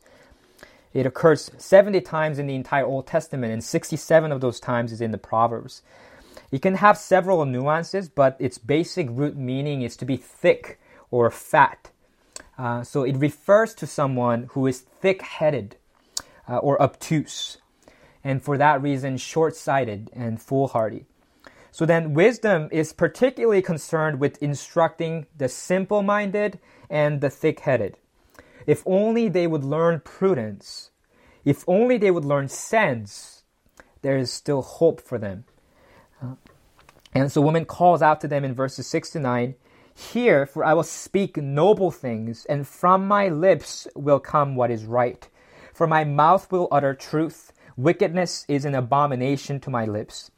It 0.93 1.05
occurs 1.05 1.51
70 1.57 2.01
times 2.01 2.39
in 2.39 2.47
the 2.47 2.55
entire 2.55 2.85
Old 2.85 3.07
Testament, 3.07 3.51
and 3.51 3.63
67 3.63 4.31
of 4.31 4.41
those 4.41 4.59
times 4.59 4.91
is 4.91 5.01
in 5.01 5.11
the 5.11 5.17
Proverbs. 5.17 5.81
It 6.51 6.61
can 6.61 6.75
have 6.75 6.97
several 6.97 7.43
nuances, 7.45 8.07
but 8.07 8.37
its 8.39 8.57
basic 8.57 9.07
root 9.09 9.35
meaning 9.35 9.81
is 9.81 9.97
to 9.97 10.05
be 10.05 10.15
thick 10.15 10.79
or 11.11 11.29
fat. 11.31 11.89
Uh, 12.57 12.83
so 12.83 13.03
it 13.03 13.17
refers 13.17 13.73
to 13.75 13.87
someone 13.87 14.49
who 14.51 14.67
is 14.67 14.79
thick 14.79 15.21
headed 15.21 15.75
uh, 16.47 16.57
or 16.57 16.81
obtuse, 16.81 17.57
and 18.23 18.41
for 18.41 18.57
that 18.57 18.81
reason, 18.81 19.17
short 19.17 19.55
sighted 19.55 20.09
and 20.13 20.41
foolhardy. 20.41 21.05
So 21.71 21.85
then, 21.85 22.13
wisdom 22.13 22.69
is 22.71 22.93
particularly 22.93 23.61
concerned 23.61 24.19
with 24.19 24.41
instructing 24.41 25.25
the 25.37 25.49
simple 25.49 26.01
minded 26.01 26.59
and 26.89 27.19
the 27.19 27.29
thick 27.29 27.59
headed. 27.61 27.97
If 28.65 28.81
only 28.85 29.27
they 29.27 29.45
would 29.45 29.63
learn 29.63 29.99
prudence, 29.99 30.91
if 31.43 31.63
only 31.67 31.97
they 31.97 32.11
would 32.11 32.25
learn 32.25 32.47
sense, 32.47 33.43
there 34.01 34.17
is 34.17 34.31
still 34.31 34.61
hope 34.61 35.01
for 35.01 35.17
them. 35.17 35.43
Uh, 36.21 36.35
and 37.13 37.31
so, 37.31 37.41
woman 37.41 37.65
calls 37.65 38.01
out 38.01 38.21
to 38.21 38.27
them 38.27 38.43
in 38.43 38.53
verses 38.53 38.87
6 38.87 39.09
to 39.11 39.19
9 39.19 39.55
Hear, 39.93 40.45
for 40.45 40.63
I 40.63 40.73
will 40.73 40.83
speak 40.83 41.37
noble 41.37 41.89
things, 41.89 42.45
and 42.45 42.67
from 42.67 43.07
my 43.07 43.29
lips 43.29 43.87
will 43.95 44.19
come 44.19 44.55
what 44.55 44.69
is 44.69 44.83
right. 44.83 45.27
For 45.75 45.87
my 45.87 46.05
mouth 46.05 46.49
will 46.53 46.69
utter 46.71 46.93
truth. 46.93 47.51
Wickedness 47.75 48.45
is 48.47 48.63
an 48.63 48.73
abomination 48.73 49.59
to 49.59 49.69
my 49.69 49.83
lips. 49.83 50.31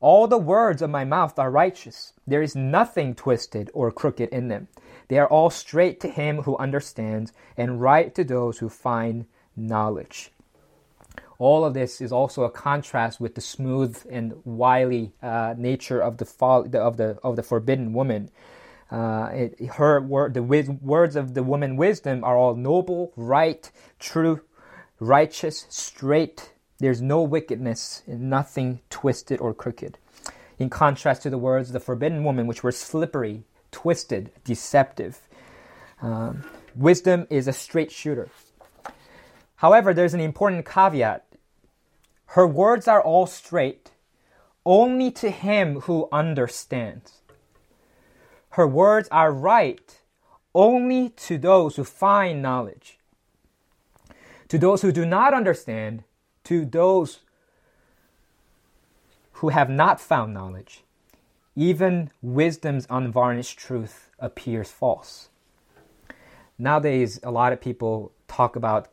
All 0.00 0.26
the 0.26 0.38
words 0.38 0.80
of 0.80 0.88
my 0.88 1.04
mouth 1.04 1.38
are 1.38 1.50
righteous. 1.50 2.14
There 2.26 2.40
is 2.40 2.56
nothing 2.56 3.14
twisted 3.14 3.70
or 3.74 3.92
crooked 3.92 4.30
in 4.30 4.48
them. 4.48 4.68
They 5.08 5.18
are 5.18 5.28
all 5.28 5.50
straight 5.50 6.00
to 6.00 6.08
him 6.08 6.44
who 6.44 6.56
understands, 6.56 7.34
and 7.54 7.82
right 7.82 8.14
to 8.14 8.24
those 8.24 8.60
who 8.60 8.70
find 8.70 9.26
knowledge. 9.54 10.32
All 11.38 11.66
of 11.66 11.74
this 11.74 12.00
is 12.00 12.10
also 12.10 12.44
a 12.44 12.50
contrast 12.50 13.20
with 13.20 13.34
the 13.34 13.42
smooth 13.42 14.02
and 14.10 14.40
wily 14.46 15.12
uh, 15.22 15.54
nature 15.58 16.00
of 16.00 16.16
the, 16.16 16.80
of 16.80 16.96
the 16.96 17.18
of 17.22 17.36
the 17.36 17.42
forbidden 17.42 17.92
woman. 17.92 18.30
Uh, 18.90 19.28
it, 19.34 19.66
her 19.72 20.00
word, 20.00 20.32
the 20.32 20.42
words 20.42 21.14
of 21.14 21.34
the 21.34 21.42
woman 21.42 21.76
wisdom 21.76 22.24
are 22.24 22.38
all 22.38 22.54
noble, 22.54 23.12
right, 23.16 23.70
true, 23.98 24.40
righteous, 25.00 25.66
straight. 25.68 26.52
There's 26.78 27.02
no 27.02 27.22
wickedness, 27.22 28.02
nothing 28.06 28.80
twisted 28.90 29.40
or 29.40 29.54
crooked. 29.54 29.98
In 30.58 30.70
contrast 30.70 31.22
to 31.22 31.30
the 31.30 31.38
words 31.38 31.68
of 31.68 31.72
the 31.72 31.80
forbidden 31.80 32.24
woman, 32.24 32.46
which 32.46 32.62
were 32.62 32.72
slippery, 32.72 33.44
twisted, 33.70 34.30
deceptive. 34.44 35.20
Um, 36.02 36.44
wisdom 36.74 37.26
is 37.30 37.48
a 37.48 37.52
straight 37.52 37.92
shooter. 37.92 38.28
However, 39.56 39.92
there's 39.92 40.14
an 40.14 40.20
important 40.20 40.66
caveat. 40.66 41.24
Her 42.26 42.46
words 42.46 42.86
are 42.86 43.02
all 43.02 43.26
straight, 43.26 43.90
only 44.64 45.10
to 45.12 45.30
him 45.30 45.80
who 45.82 46.08
understands. 46.12 47.22
Her 48.50 48.66
words 48.66 49.08
are 49.10 49.32
right 49.32 50.00
only 50.54 51.10
to 51.10 51.38
those 51.38 51.76
who 51.76 51.84
find 51.84 52.42
knowledge. 52.42 52.97
To 54.48 54.58
those 54.58 54.82
who 54.82 54.92
do 54.92 55.04
not 55.04 55.34
understand, 55.34 56.04
to 56.44 56.64
those 56.64 57.20
who 59.32 59.50
have 59.50 59.68
not 59.68 60.00
found 60.00 60.32
knowledge, 60.32 60.84
even 61.54 62.10
wisdom's 62.22 62.86
unvarnished 62.88 63.58
truth 63.58 64.10
appears 64.18 64.70
false. 64.70 65.28
Nowadays, 66.58 67.20
a 67.22 67.30
lot 67.30 67.52
of 67.52 67.60
people 67.60 68.12
talk 68.26 68.56
about 68.56 68.88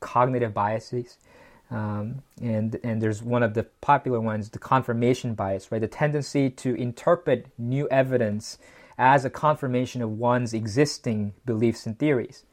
cognitive 0.00 0.54
biases. 0.54 1.16
Um, 1.70 2.22
and 2.40 2.78
and 2.82 3.02
there's 3.02 3.22
one 3.22 3.42
of 3.42 3.54
the 3.54 3.64
popular 3.80 4.20
ones, 4.20 4.50
the 4.50 4.58
confirmation 4.58 5.34
bias, 5.34 5.70
right? 5.70 5.80
The 5.80 5.88
tendency 5.88 6.48
to 6.50 6.74
interpret 6.74 7.46
new 7.58 7.86
evidence 7.90 8.58
as 8.96 9.24
a 9.24 9.30
confirmation 9.30 10.00
of 10.00 10.10
one's 10.10 10.54
existing 10.54 11.34
beliefs 11.44 11.86
and 11.86 11.98
theories. 11.98 12.44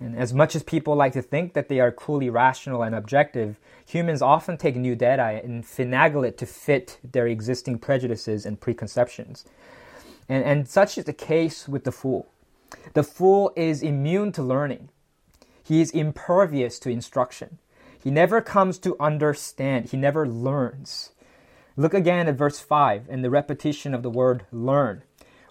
And 0.00 0.16
as 0.16 0.32
much 0.32 0.54
as 0.54 0.62
people 0.62 0.94
like 0.94 1.12
to 1.14 1.22
think 1.22 1.54
that 1.54 1.68
they 1.68 1.80
are 1.80 1.90
coolly 1.90 2.30
rational 2.30 2.82
and 2.82 2.94
objective, 2.94 3.58
humans 3.84 4.22
often 4.22 4.56
take 4.56 4.76
new 4.76 4.94
data 4.94 5.40
and 5.42 5.64
finagle 5.64 6.26
it 6.26 6.38
to 6.38 6.46
fit 6.46 6.98
their 7.02 7.26
existing 7.26 7.78
prejudices 7.78 8.46
and 8.46 8.60
preconceptions. 8.60 9.44
And, 10.28 10.44
and 10.44 10.68
such 10.68 10.98
is 10.98 11.04
the 11.04 11.12
case 11.12 11.66
with 11.66 11.84
the 11.84 11.92
fool. 11.92 12.28
The 12.94 13.02
fool 13.02 13.52
is 13.56 13.82
immune 13.82 14.32
to 14.32 14.42
learning. 14.42 14.88
He 15.64 15.80
is 15.80 15.90
impervious 15.90 16.78
to 16.80 16.90
instruction. 16.90 17.58
He 18.02 18.10
never 18.10 18.40
comes 18.40 18.78
to 18.78 18.96
understand. 19.00 19.86
He 19.86 19.96
never 19.96 20.26
learns. 20.26 21.10
Look 21.76 21.94
again 21.94 22.28
at 22.28 22.36
verse 22.36 22.60
5 22.60 23.06
and 23.08 23.24
the 23.24 23.30
repetition 23.30 23.94
of 23.94 24.02
the 24.02 24.10
word 24.10 24.46
learn. 24.52 25.02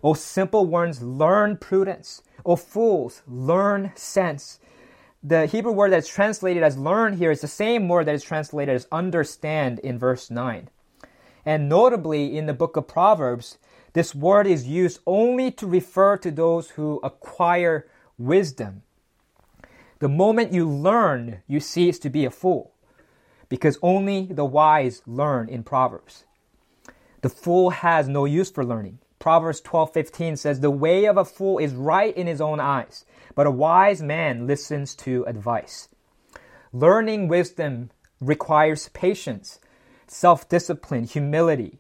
O 0.03 0.13
simple 0.13 0.65
ones, 0.65 1.01
learn 1.01 1.57
prudence. 1.57 2.21
O 2.45 2.55
fools, 2.55 3.21
learn 3.27 3.91
sense. 3.95 4.59
The 5.23 5.47
Hebrew 5.47 5.71
word 5.71 5.91
that's 5.91 6.07
translated 6.07 6.63
as 6.63 6.77
learn 6.77 7.17
here 7.17 7.31
is 7.31 7.41
the 7.41 7.47
same 7.47 7.87
word 7.89 8.05
that 8.05 8.15
is 8.15 8.23
translated 8.23 8.75
as 8.75 8.87
understand 8.91 9.79
in 9.79 9.97
verse 9.97 10.29
9. 10.29 10.69
And 11.45 11.67
notably, 11.67 12.37
in 12.37 12.45
the 12.45 12.53
book 12.53 12.77
of 12.77 12.87
Proverbs, 12.87 13.57
this 13.93 14.13
word 14.13 14.45
is 14.45 14.67
used 14.67 14.99
only 15.07 15.49
to 15.51 15.65
refer 15.65 16.17
to 16.17 16.29
those 16.29 16.71
who 16.71 16.99
acquire 17.03 17.87
wisdom. 18.17 18.83
The 19.99 20.09
moment 20.09 20.53
you 20.53 20.69
learn, 20.69 21.41
you 21.47 21.59
cease 21.59 21.97
to 21.99 22.09
be 22.09 22.23
a 22.23 22.29
fool, 22.29 22.73
because 23.49 23.79
only 23.81 24.25
the 24.25 24.45
wise 24.45 25.01
learn 25.07 25.49
in 25.49 25.63
Proverbs. 25.63 26.25
The 27.21 27.29
fool 27.29 27.71
has 27.71 28.07
no 28.07 28.25
use 28.25 28.51
for 28.51 28.63
learning. 28.63 28.99
Proverbs 29.19 29.61
12:15 29.61 30.37
says, 30.37 30.59
"The 30.59 30.71
way 30.71 31.05
of 31.05 31.17
a 31.17 31.25
fool 31.25 31.57
is 31.57 31.73
right 31.73 32.15
in 32.15 32.27
his 32.27 32.41
own 32.41 32.59
eyes, 32.59 33.05
but 33.35 33.47
a 33.47 33.51
wise 33.51 34.01
man 34.01 34.45
listens 34.45 34.95
to 34.95 35.25
advice." 35.25 35.89
Learning 36.71 37.27
wisdom 37.27 37.89
requires 38.19 38.89
patience, 38.89 39.59
self-discipline, 40.07 41.05
humility. 41.05 41.79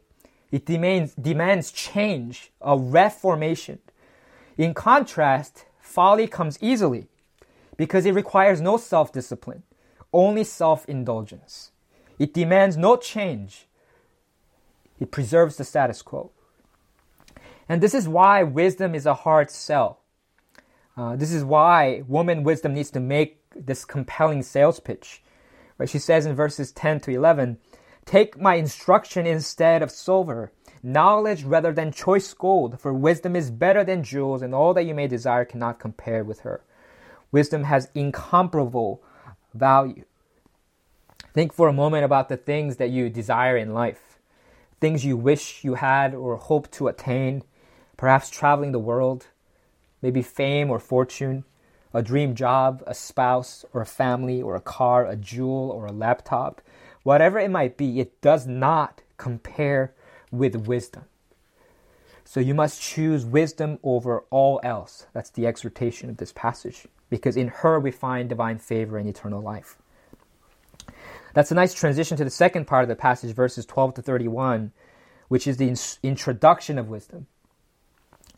It 0.51 0.65
demands, 0.65 1.13
demands 1.13 1.71
change, 1.71 2.51
a 2.61 2.77
reformation. 2.77 3.79
In 4.57 4.73
contrast, 4.73 5.65
folly 5.79 6.27
comes 6.27 6.57
easily 6.61 7.07
because 7.75 8.05
it 8.05 8.13
requires 8.13 8.61
no 8.61 8.77
self-discipline, 8.77 9.63
only 10.13 10.43
self-indulgence. 10.43 11.71
It 12.17 12.33
demands 12.33 12.77
no 12.77 12.95
change. 12.97 13.67
It 14.99 15.11
preserves 15.11 15.57
the 15.57 15.63
status 15.63 16.01
quo. 16.01 16.31
And 17.69 17.81
this 17.81 17.93
is 17.93 18.07
why 18.07 18.43
wisdom 18.43 18.95
is 18.95 19.05
a 19.05 19.13
hard 19.13 19.51
sell. 19.51 19.99
Uh, 20.95 21.15
this 21.15 21.31
is 21.31 21.43
why 21.43 22.03
woman 22.07 22.43
wisdom 22.43 22.73
needs 22.73 22.91
to 22.91 22.99
make 22.99 23.41
this 23.55 23.85
compelling 23.85 24.41
sales 24.41 24.79
pitch. 24.79 25.21
Right? 25.77 25.89
She 25.89 25.99
says 25.99 26.25
in 26.25 26.35
verses 26.35 26.71
10 26.71 27.01
to 27.01 27.11
11, 27.11 27.57
Take 28.05 28.39
my 28.39 28.55
instruction 28.55 29.27
instead 29.27 29.83
of 29.83 29.91
silver, 29.91 30.51
knowledge 30.81 31.43
rather 31.43 31.73
than 31.73 31.91
choice 31.91 32.33
gold, 32.33 32.79
for 32.79 32.93
wisdom 32.93 33.35
is 33.35 33.51
better 33.51 33.83
than 33.83 34.01
jewels, 34.01 34.41
and 34.41 34.55
all 34.55 34.73
that 34.73 34.85
you 34.85 34.95
may 34.95 35.07
desire 35.07 35.43
cannot 35.43 35.79
compare 35.79 36.23
with 36.23 36.39
her. 36.39 36.63
Wisdom 37.31 37.65
has 37.65 37.89
incomparable 37.93 39.03
value. 39.53 40.05
Think 41.33 41.51
for 41.51 41.67
a 41.67 41.73
moment 41.73 42.05
about 42.05 42.29
the 42.29 42.37
things 42.37 42.77
that 42.77 42.89
you 42.89 43.09
desire 43.09 43.57
in 43.57 43.73
life, 43.73 44.19
things 44.79 45.03
you 45.03 45.17
wish 45.17 45.63
you 45.63 45.75
had 45.75 46.15
or 46.15 46.37
hope 46.37 46.71
to 46.71 46.87
attain 46.87 47.43
perhaps 47.97 48.29
traveling 48.29 48.71
the 48.71 48.79
world, 48.79 49.27
maybe 50.01 50.21
fame 50.21 50.69
or 50.69 50.79
fortune, 50.79 51.43
a 51.93 52.01
dream 52.01 52.35
job, 52.35 52.83
a 52.85 52.93
spouse 52.93 53.65
or 53.73 53.81
a 53.81 53.85
family 53.85 54.41
or 54.41 54.55
a 54.55 54.61
car, 54.61 55.05
a 55.05 55.15
jewel 55.15 55.71
or 55.71 55.87
a 55.87 55.91
laptop, 55.91 56.61
whatever 57.03 57.39
it 57.39 57.49
might 57.49 57.75
be, 57.75 57.99
it 57.99 58.21
does 58.21 58.45
not 58.45 59.01
compare 59.17 59.93
with 60.31 60.67
wisdom. 60.67 61.05
So 62.23 62.39
you 62.39 62.53
must 62.53 62.81
choose 62.81 63.25
wisdom 63.25 63.79
over 63.83 64.25
all 64.29 64.59
else. 64.61 65.07
That's 65.13 65.29
the 65.29 65.47
exhortation 65.47 66.09
of 66.09 66.17
this 66.17 66.33
passage, 66.33 66.85
because 67.09 67.37
in 67.37 67.47
her 67.47 67.79
we 67.79 67.89
find 67.89 68.27
divine 68.27 68.59
favor 68.59 68.97
and 68.97 69.07
eternal 69.07 69.41
life. 69.41 69.77
That's 71.33 71.51
a 71.51 71.55
nice 71.55 71.73
transition 71.73 72.17
to 72.17 72.23
the 72.23 72.29
second 72.29 72.65
part 72.65 72.83
of 72.83 72.89
the 72.89 72.95
passage, 72.95 73.33
verses 73.33 73.65
12 73.65 73.95
to 73.95 74.01
31, 74.01 74.71
which 75.29 75.47
is 75.47 75.57
the 75.57 75.73
introduction 76.03 76.77
of 76.77 76.89
wisdom. 76.89 77.27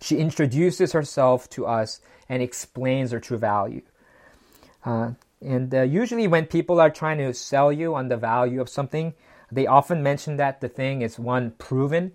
She 0.01 0.17
introduces 0.17 0.93
herself 0.93 1.49
to 1.51 1.65
us 1.65 2.01
and 2.27 2.41
explains 2.41 3.11
her 3.11 3.19
true 3.19 3.37
value. 3.37 3.81
Uh, 4.85 5.11
and 5.41 5.73
uh, 5.73 5.81
usually, 5.81 6.27
when 6.27 6.45
people 6.45 6.79
are 6.79 6.89
trying 6.89 7.17
to 7.17 7.33
sell 7.33 7.71
you 7.71 7.95
on 7.95 8.07
the 8.07 8.17
value 8.17 8.61
of 8.61 8.69
something, 8.69 9.13
they 9.51 9.67
often 9.67 10.03
mention 10.03 10.37
that 10.37 10.61
the 10.61 10.69
thing 10.69 11.01
is 11.01 11.17
one, 11.17 11.51
proven, 11.51 12.11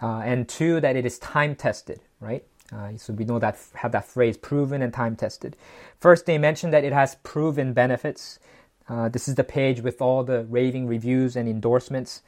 uh, 0.00 0.22
and 0.24 0.48
two, 0.48 0.80
that 0.80 0.96
it 0.96 1.06
is 1.06 1.18
time 1.18 1.54
tested, 1.54 2.00
right? 2.20 2.44
Uh, 2.72 2.96
so 2.96 3.12
we 3.12 3.24
know 3.24 3.38
that 3.38 3.58
have 3.74 3.92
that 3.92 4.06
phrase 4.06 4.36
proven 4.36 4.82
and 4.82 4.92
time 4.92 5.14
tested. 5.14 5.56
First, 6.00 6.26
they 6.26 6.38
mention 6.38 6.70
that 6.70 6.84
it 6.84 6.92
has 6.92 7.16
proven 7.22 7.74
benefits. 7.74 8.38
Uh, 8.88 9.08
this 9.08 9.28
is 9.28 9.34
the 9.34 9.44
page 9.44 9.80
with 9.82 10.00
all 10.00 10.24
the 10.24 10.44
raving 10.44 10.86
reviews 10.86 11.36
and 11.36 11.48
endorsements. 11.48 12.22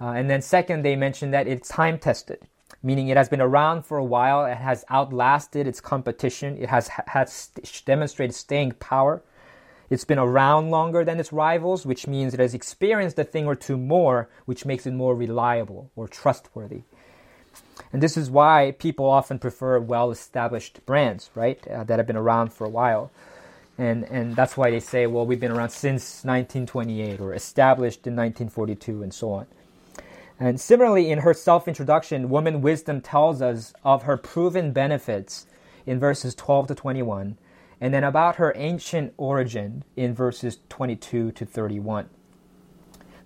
Uh, 0.00 0.10
and 0.10 0.30
then 0.30 0.40
second, 0.40 0.82
they 0.82 0.94
mention 0.94 1.32
that 1.32 1.48
it's 1.48 1.68
time 1.68 1.98
tested 1.98 2.46
meaning 2.82 3.08
it 3.08 3.16
has 3.16 3.28
been 3.28 3.40
around 3.40 3.84
for 3.84 3.98
a 3.98 4.04
while, 4.04 4.44
it 4.44 4.56
has 4.56 4.84
outlasted 4.90 5.66
its 5.66 5.80
competition, 5.80 6.56
it 6.58 6.68
has, 6.68 6.88
has 7.06 7.50
demonstrated 7.84 8.34
staying 8.34 8.72
power. 8.72 9.22
It's 9.90 10.04
been 10.04 10.18
around 10.18 10.70
longer 10.70 11.04
than 11.04 11.18
its 11.18 11.32
rivals, 11.32 11.86
which 11.86 12.06
means 12.06 12.34
it 12.34 12.40
has 12.40 12.54
experienced 12.54 13.18
a 13.18 13.24
thing 13.24 13.46
or 13.46 13.54
two 13.54 13.78
more, 13.78 14.28
which 14.44 14.66
makes 14.66 14.86
it 14.86 14.92
more 14.92 15.14
reliable 15.14 15.90
or 15.96 16.06
trustworthy. 16.06 16.82
And 17.92 18.02
this 18.02 18.16
is 18.16 18.30
why 18.30 18.74
people 18.78 19.06
often 19.06 19.38
prefer 19.38 19.78
well 19.80 20.10
established 20.10 20.84
brands, 20.84 21.30
right, 21.34 21.66
uh, 21.68 21.84
that 21.84 21.98
have 21.98 22.06
been 22.06 22.16
around 22.16 22.52
for 22.52 22.66
a 22.66 22.68
while. 22.68 23.10
And, 23.78 24.04
and 24.04 24.34
that's 24.34 24.56
why 24.56 24.70
they 24.70 24.80
say, 24.80 25.06
well, 25.06 25.24
we've 25.24 25.40
been 25.40 25.52
around 25.52 25.70
since 25.70 26.24
1928 26.24 27.20
or 27.20 27.32
established 27.32 28.06
in 28.06 28.14
1942 28.14 29.02
and 29.02 29.14
so 29.14 29.32
on. 29.32 29.46
And 30.40 30.60
similarly, 30.60 31.10
in 31.10 31.20
her 31.20 31.34
self 31.34 31.66
introduction, 31.66 32.28
Woman 32.28 32.60
Wisdom 32.60 33.00
tells 33.00 33.42
us 33.42 33.72
of 33.84 34.04
her 34.04 34.16
proven 34.16 34.72
benefits 34.72 35.46
in 35.84 35.98
verses 35.98 36.34
12 36.34 36.68
to 36.68 36.74
21, 36.74 37.36
and 37.80 37.94
then 37.94 38.04
about 38.04 38.36
her 38.36 38.52
ancient 38.56 39.14
origin 39.16 39.84
in 39.96 40.14
verses 40.14 40.58
22 40.68 41.32
to 41.32 41.44
31. 41.44 42.08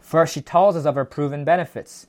First, 0.00 0.32
she 0.32 0.40
tells 0.40 0.74
us 0.74 0.86
of 0.86 0.94
her 0.94 1.04
proven 1.04 1.44
benefits. 1.44 2.06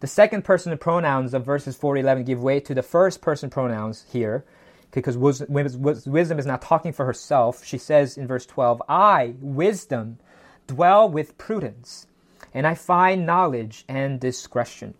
The 0.00 0.06
second 0.06 0.44
person 0.44 0.76
pronouns 0.76 1.32
of 1.32 1.44
verses 1.44 1.76
4 1.76 1.94
to 1.94 2.00
11 2.00 2.24
give 2.24 2.42
way 2.42 2.60
to 2.60 2.74
the 2.74 2.82
first 2.82 3.22
person 3.22 3.48
pronouns 3.48 4.04
here, 4.12 4.44
because 4.90 5.16
wisdom 5.16 6.38
is 6.38 6.46
not 6.46 6.60
talking 6.60 6.92
for 6.92 7.06
herself. 7.06 7.64
She 7.64 7.78
says 7.78 8.18
in 8.18 8.26
verse 8.26 8.44
12, 8.44 8.82
I, 8.86 9.34
wisdom, 9.40 10.18
dwell 10.66 11.08
with 11.08 11.38
prudence 11.38 12.06
and 12.56 12.66
I 12.66 12.74
find 12.74 13.26
knowledge 13.26 13.84
and 13.86 14.18
discretion. 14.18 14.94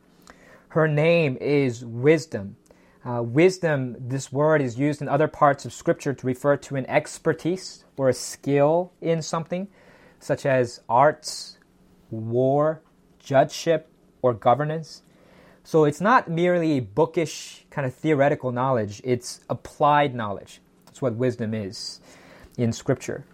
Her 0.69 0.87
name 0.87 1.39
is 1.41 1.83
wisdom. 1.83 2.57
Uh, 3.03 3.23
wisdom, 3.23 3.97
this 3.99 4.31
word 4.31 4.61
is 4.61 4.79
used 4.79 5.01
in 5.01 5.09
other 5.09 5.27
parts 5.27 5.65
of 5.65 5.73
Scripture 5.73 6.13
to 6.13 6.27
refer 6.27 6.59
to 6.59 6.77
an 6.77 6.85
expertise 6.85 7.87
or 7.97 8.11
a 8.11 8.13
skill 8.13 8.93
in 9.01 9.23
something, 9.23 9.69
such 10.21 10.45
as 10.45 10.83
arts, 10.87 11.57
war, 12.11 12.83
judgeship, 13.19 13.89
or 14.21 14.35
governance. 14.35 15.03
So 15.65 15.85
it's 15.85 16.01
not 16.01 16.29
merely 16.29 16.79
bookish, 16.81 17.65
kind 17.71 17.87
of 17.87 17.95
theoretical 17.95 18.53
knowledge, 18.53 19.01
it's 19.03 19.41
applied 19.49 20.15
knowledge. 20.15 20.61
That's 20.85 21.01
what 21.01 21.15
wisdom 21.15 21.55
is 21.55 22.01
in 22.59 22.75
Scripture. 22.75 23.25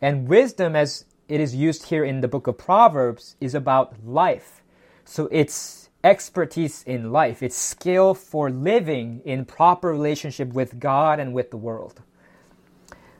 And 0.00 0.28
wisdom, 0.28 0.74
as 0.74 1.04
it 1.28 1.40
is 1.40 1.54
used 1.54 1.86
here 1.86 2.04
in 2.04 2.20
the 2.20 2.28
book 2.28 2.46
of 2.46 2.58
Proverbs 2.58 3.36
is 3.40 3.54
about 3.54 4.04
life. 4.04 4.62
So 5.04 5.28
it's 5.32 5.88
expertise 6.04 6.84
in 6.84 7.10
life, 7.10 7.42
it's 7.42 7.56
skill 7.56 8.14
for 8.14 8.50
living 8.50 9.22
in 9.24 9.44
proper 9.44 9.90
relationship 9.90 10.52
with 10.52 10.78
God 10.78 11.18
and 11.18 11.34
with 11.34 11.50
the 11.50 11.56
world. 11.56 12.02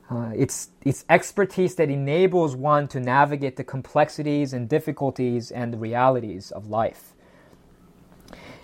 Uh, 0.08 0.30
it's, 0.36 0.68
it's 0.84 1.04
expertise 1.10 1.74
that 1.76 1.90
enables 1.90 2.54
one 2.54 2.86
to 2.88 3.00
navigate 3.00 3.56
the 3.56 3.64
complexities 3.64 4.52
and 4.52 4.68
difficulties 4.68 5.50
and 5.50 5.72
the 5.72 5.78
realities 5.78 6.52
of 6.52 6.68
life. 6.68 7.12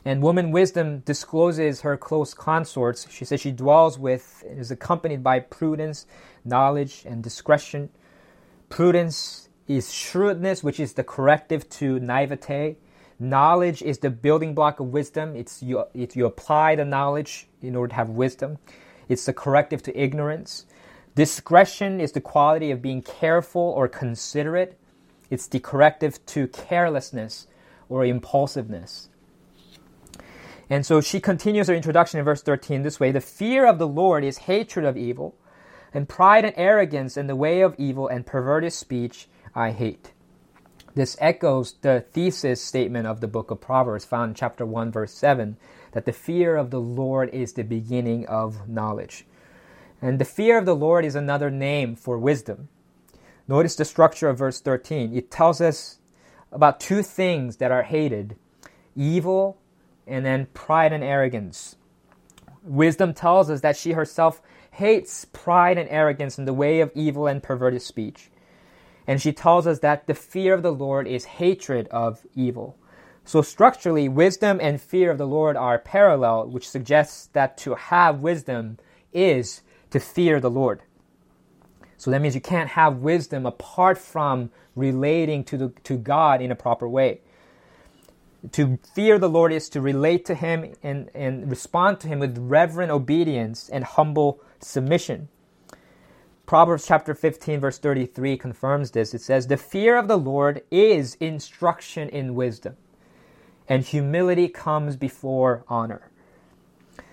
And 0.04 0.22
woman 0.22 0.52
wisdom 0.52 1.00
discloses 1.00 1.80
her 1.80 1.96
close 1.96 2.34
consorts. 2.34 3.10
She 3.10 3.24
says 3.24 3.40
she 3.40 3.52
dwells 3.52 3.98
with, 3.98 4.44
is 4.46 4.70
accompanied 4.70 5.22
by 5.22 5.40
prudence, 5.40 6.06
knowledge, 6.44 7.04
and 7.06 7.22
discretion. 7.22 7.90
Prudence 8.72 9.50
is 9.68 9.92
shrewdness, 9.92 10.64
which 10.64 10.80
is 10.80 10.94
the 10.94 11.04
corrective 11.04 11.68
to 11.68 12.00
naivete. 12.00 12.78
Knowledge 13.18 13.82
is 13.82 13.98
the 13.98 14.08
building 14.08 14.54
block 14.54 14.80
of 14.80 14.86
wisdom. 14.86 15.36
It's 15.36 15.62
you, 15.62 15.84
it, 15.92 16.16
you 16.16 16.24
apply 16.24 16.76
the 16.76 16.86
knowledge 16.86 17.48
in 17.60 17.76
order 17.76 17.90
to 17.90 17.96
have 17.96 18.08
wisdom. 18.08 18.56
It's 19.10 19.26
the 19.26 19.34
corrective 19.34 19.82
to 19.82 19.94
ignorance. 19.94 20.64
Discretion 21.14 22.00
is 22.00 22.12
the 22.12 22.22
quality 22.22 22.70
of 22.70 22.80
being 22.80 23.02
careful 23.02 23.60
or 23.60 23.88
considerate. 23.88 24.78
It's 25.28 25.46
the 25.48 25.60
corrective 25.60 26.24
to 26.24 26.48
carelessness 26.48 27.48
or 27.90 28.06
impulsiveness. 28.06 29.10
And 30.70 30.86
so 30.86 31.02
she 31.02 31.20
continues 31.20 31.68
her 31.68 31.74
introduction 31.74 32.20
in 32.20 32.24
verse 32.24 32.40
13 32.40 32.84
this 32.84 32.98
way 32.98 33.12
The 33.12 33.20
fear 33.20 33.66
of 33.66 33.78
the 33.78 33.86
Lord 33.86 34.24
is 34.24 34.38
hatred 34.38 34.86
of 34.86 34.96
evil 34.96 35.36
and 35.94 36.08
pride 36.08 36.44
and 36.44 36.54
arrogance 36.56 37.16
in 37.16 37.26
the 37.26 37.36
way 37.36 37.60
of 37.60 37.74
evil 37.78 38.08
and 38.08 38.26
perverted 38.26 38.72
speech 38.72 39.28
I 39.54 39.70
hate. 39.70 40.12
This 40.94 41.16
echoes 41.20 41.74
the 41.80 42.04
thesis 42.12 42.62
statement 42.62 43.06
of 43.06 43.20
the 43.20 43.28
book 43.28 43.50
of 43.50 43.60
Proverbs 43.60 44.04
found 44.04 44.30
in 44.30 44.34
chapter 44.34 44.66
1 44.66 44.92
verse 44.92 45.12
7 45.12 45.56
that 45.92 46.04
the 46.04 46.12
fear 46.12 46.56
of 46.56 46.70
the 46.70 46.80
Lord 46.80 47.30
is 47.30 47.52
the 47.52 47.64
beginning 47.64 48.26
of 48.26 48.68
knowledge. 48.68 49.24
And 50.02 50.18
the 50.18 50.24
fear 50.24 50.58
of 50.58 50.66
the 50.66 50.76
Lord 50.76 51.04
is 51.04 51.14
another 51.14 51.50
name 51.50 51.94
for 51.96 52.18
wisdom. 52.18 52.68
Notice 53.48 53.76
the 53.76 53.84
structure 53.84 54.28
of 54.28 54.38
verse 54.38 54.60
13. 54.60 55.14
It 55.14 55.30
tells 55.30 55.60
us 55.60 55.98
about 56.50 56.80
two 56.80 57.02
things 57.02 57.56
that 57.56 57.70
are 57.70 57.82
hated 57.82 58.36
evil 58.94 59.58
and 60.06 60.24
then 60.26 60.46
pride 60.52 60.92
and 60.92 61.02
arrogance. 61.02 61.76
Wisdom 62.62 63.14
tells 63.14 63.50
us 63.50 63.60
that 63.62 63.76
she 63.76 63.92
herself 63.92 64.42
hates 64.72 65.24
pride 65.26 65.78
and 65.78 65.88
arrogance 65.88 66.38
in 66.38 66.44
the 66.44 66.52
way 66.52 66.80
of 66.80 66.90
evil 66.94 67.26
and 67.26 67.42
perverted 67.42 67.82
speech. 67.82 68.30
And 69.06 69.20
she 69.20 69.32
tells 69.32 69.66
us 69.66 69.80
that 69.80 70.06
the 70.06 70.14
fear 70.14 70.54
of 70.54 70.62
the 70.62 70.72
Lord 70.72 71.06
is 71.06 71.24
hatred 71.24 71.88
of 71.88 72.26
evil. 72.34 72.76
So, 73.24 73.42
structurally, 73.42 74.08
wisdom 74.08 74.58
and 74.60 74.80
fear 74.80 75.10
of 75.10 75.18
the 75.18 75.26
Lord 75.26 75.56
are 75.56 75.78
parallel, 75.78 76.48
which 76.48 76.68
suggests 76.68 77.26
that 77.32 77.56
to 77.58 77.74
have 77.74 78.20
wisdom 78.20 78.78
is 79.12 79.62
to 79.90 80.00
fear 80.00 80.40
the 80.40 80.50
Lord. 80.50 80.82
So 82.02 82.10
that 82.10 82.20
means 82.20 82.34
you 82.34 82.40
can't 82.40 82.70
have 82.70 82.96
wisdom 82.96 83.46
apart 83.46 83.96
from 83.96 84.50
relating 84.74 85.44
to, 85.44 85.56
the, 85.56 85.68
to 85.84 85.96
God 85.96 86.42
in 86.42 86.50
a 86.50 86.56
proper 86.56 86.88
way. 86.88 87.20
To 88.50 88.76
fear 88.92 89.20
the 89.20 89.28
Lord 89.28 89.52
is 89.52 89.68
to 89.68 89.80
relate 89.80 90.24
to 90.24 90.34
Him 90.34 90.74
and, 90.82 91.10
and 91.14 91.48
respond 91.48 92.00
to 92.00 92.08
Him 92.08 92.18
with 92.18 92.36
reverent 92.38 92.90
obedience 92.90 93.68
and 93.68 93.84
humble 93.84 94.40
submission. 94.64 95.28
Proverbs 96.46 96.86
chapter 96.86 97.14
15, 97.14 97.60
verse 97.60 97.78
33 97.78 98.36
confirms 98.36 98.90
this. 98.90 99.14
It 99.14 99.22
says, 99.22 99.46
The 99.46 99.56
fear 99.56 99.96
of 99.96 100.08
the 100.08 100.18
Lord 100.18 100.62
is 100.70 101.14
instruction 101.14 102.08
in 102.08 102.34
wisdom, 102.34 102.76
and 103.68 103.84
humility 103.84 104.48
comes 104.48 104.96
before 104.96 105.64
honor. 105.68 106.10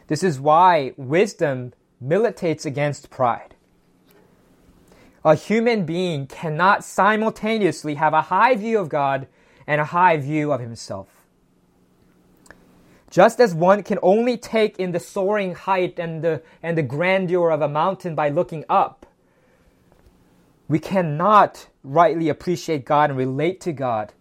This 0.08 0.24
is 0.24 0.40
why 0.40 0.94
wisdom 0.98 1.74
militates 2.02 2.66
against 2.66 3.10
pride. 3.10 3.56
A 5.24 5.36
human 5.36 5.86
being 5.86 6.28
cannot 6.28 6.84
simultaneously 6.84 7.96
have 7.96 8.14
a 8.14 8.24
high 8.24 8.56
view 8.56 8.80
of 8.80 8.90
God 8.90 9.28
and 9.68 9.80
a 9.80 9.86
high 9.86 10.18
view 10.18 10.52
of 10.52 10.62
himself. 10.62 11.19
Just 13.10 13.40
as 13.40 13.56
one 13.56 13.84
can 13.84 13.98
only 14.04 14.38
take 14.38 14.78
in 14.78 14.92
the 14.92 15.00
soaring 15.00 15.56
height 15.56 15.98
and 15.98 16.24
the, 16.24 16.44
and 16.62 16.78
the 16.78 16.84
grandeur 16.84 17.50
of 17.50 17.62
a 17.62 17.68
mountain 17.68 18.14
by 18.14 18.30
looking 18.30 18.66
up, 18.70 19.06
we 20.68 20.78
cannot 20.78 21.68
rightly 21.84 22.30
appreciate 22.30 22.86
God 22.86 23.10
and 23.10 23.18
relate 23.18 23.60
to 23.62 23.74
God 23.74 24.14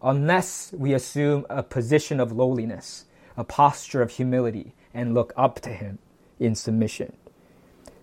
unless 0.00 0.72
we 0.72 0.92
assume 0.92 1.44
a 1.50 1.62
position 1.62 2.20
of 2.20 2.30
lowliness, 2.30 3.06
a 3.36 3.42
posture 3.42 4.02
of 4.02 4.12
humility, 4.12 4.74
and 4.92 5.14
look 5.14 5.32
up 5.36 5.60
to 5.60 5.70
Him 5.70 5.98
in 6.38 6.54
submission. 6.54 7.16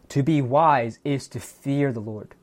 To 0.10 0.23
be 0.23 0.41
wise 0.41 0.99
is 1.05 1.29
to 1.29 1.39
fear 1.39 1.93
the 1.93 2.01
Lord. 2.01 2.36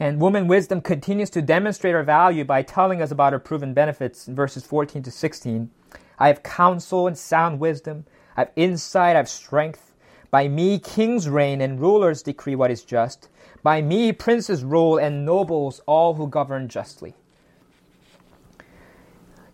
And 0.00 0.20
woman 0.20 0.48
wisdom 0.48 0.80
continues 0.80 1.30
to 1.30 1.42
demonstrate 1.42 1.94
her 1.94 2.02
value 2.02 2.44
by 2.44 2.62
telling 2.62 3.00
us 3.00 3.10
about 3.10 3.32
her 3.32 3.38
proven 3.38 3.74
benefits 3.74 4.26
in 4.26 4.34
verses 4.34 4.64
14 4.64 5.02
to 5.02 5.10
16. 5.10 5.70
I 6.18 6.28
have 6.28 6.42
counsel 6.42 7.06
and 7.06 7.16
sound 7.16 7.60
wisdom. 7.60 8.04
I 8.36 8.42
have 8.42 8.52
insight. 8.56 9.14
I 9.14 9.18
have 9.18 9.28
strength. 9.28 9.94
By 10.30 10.48
me, 10.48 10.80
kings 10.80 11.28
reign 11.28 11.60
and 11.60 11.80
rulers 11.80 12.22
decree 12.22 12.56
what 12.56 12.70
is 12.70 12.82
just. 12.82 13.28
By 13.62 13.82
me, 13.82 14.12
princes 14.12 14.64
rule 14.64 14.98
and 14.98 15.24
nobles 15.24 15.80
all 15.86 16.14
who 16.14 16.26
govern 16.26 16.68
justly. 16.68 17.14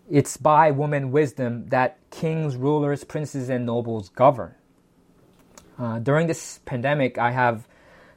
It's 0.09 0.37
by 0.37 0.71
woman 0.71 1.11
wisdom 1.11 1.69
that 1.69 1.97
kings, 2.09 2.57
rulers, 2.57 3.03
princes, 3.03 3.47
and 3.47 3.65
nobles 3.65 4.09
govern. 4.09 4.55
Uh, 5.79 5.99
during 5.99 6.27
this 6.27 6.59
pandemic, 6.65 7.17
I 7.17 7.31
have 7.31 7.67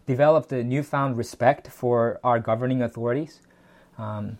developed 0.07 0.53
a 0.53 0.63
newfound 0.63 1.17
respect 1.17 1.69
for 1.69 2.21
our 2.23 2.39
governing 2.39 2.83
authorities. 2.83 3.41
Um, 3.99 4.39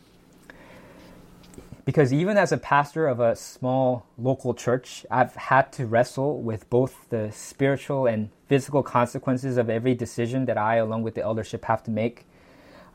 because 1.85 2.13
even 2.13 2.39
as 2.39 2.51
a 2.51 2.57
pastor 2.57 3.07
of 3.07 3.21
a 3.21 3.37
small 3.37 4.07
local 4.17 4.55
church, 4.55 5.05
I've 5.11 5.35
had 5.35 5.71
to 5.75 5.87
wrestle 5.87 6.41
with 6.41 6.69
both 6.71 7.09
the 7.11 7.31
spiritual 7.31 8.07
and 8.07 8.31
physical 8.49 8.83
consequences 8.83 9.59
of 9.59 9.69
every 9.69 9.95
decision 9.95 10.47
that 10.47 10.57
I, 10.57 10.77
along 10.77 11.03
with 11.03 11.15
the 11.15 11.23
eldership, 11.23 11.67
have 11.67 11.83
to 11.85 11.91
make. 11.91 12.27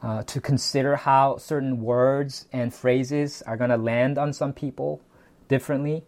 Uh, 0.01 0.23
to 0.23 0.39
consider 0.39 0.95
how 0.95 1.35
certain 1.37 1.81
words 1.81 2.47
and 2.53 2.73
phrases 2.73 3.41
are 3.41 3.57
going 3.57 3.69
to 3.69 3.77
land 3.77 4.17
on 4.17 4.31
some 4.31 4.53
people 4.53 5.01
differently. 5.49 6.03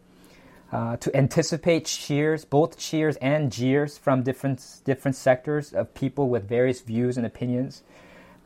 Uh, 0.71 0.95
to 0.97 1.15
anticipate 1.15 1.85
cheers, 1.85 2.45
both 2.45 2.77
cheers 2.77 3.17
and 3.17 3.51
jeers 3.51 3.97
from 3.97 4.23
different, 4.23 4.81
different 4.85 5.15
sectors 5.15 5.73
of 5.73 5.93
people 5.93 6.29
with 6.29 6.47
various 6.47 6.81
views 6.81 7.17
and 7.17 7.25
opinions, 7.25 7.83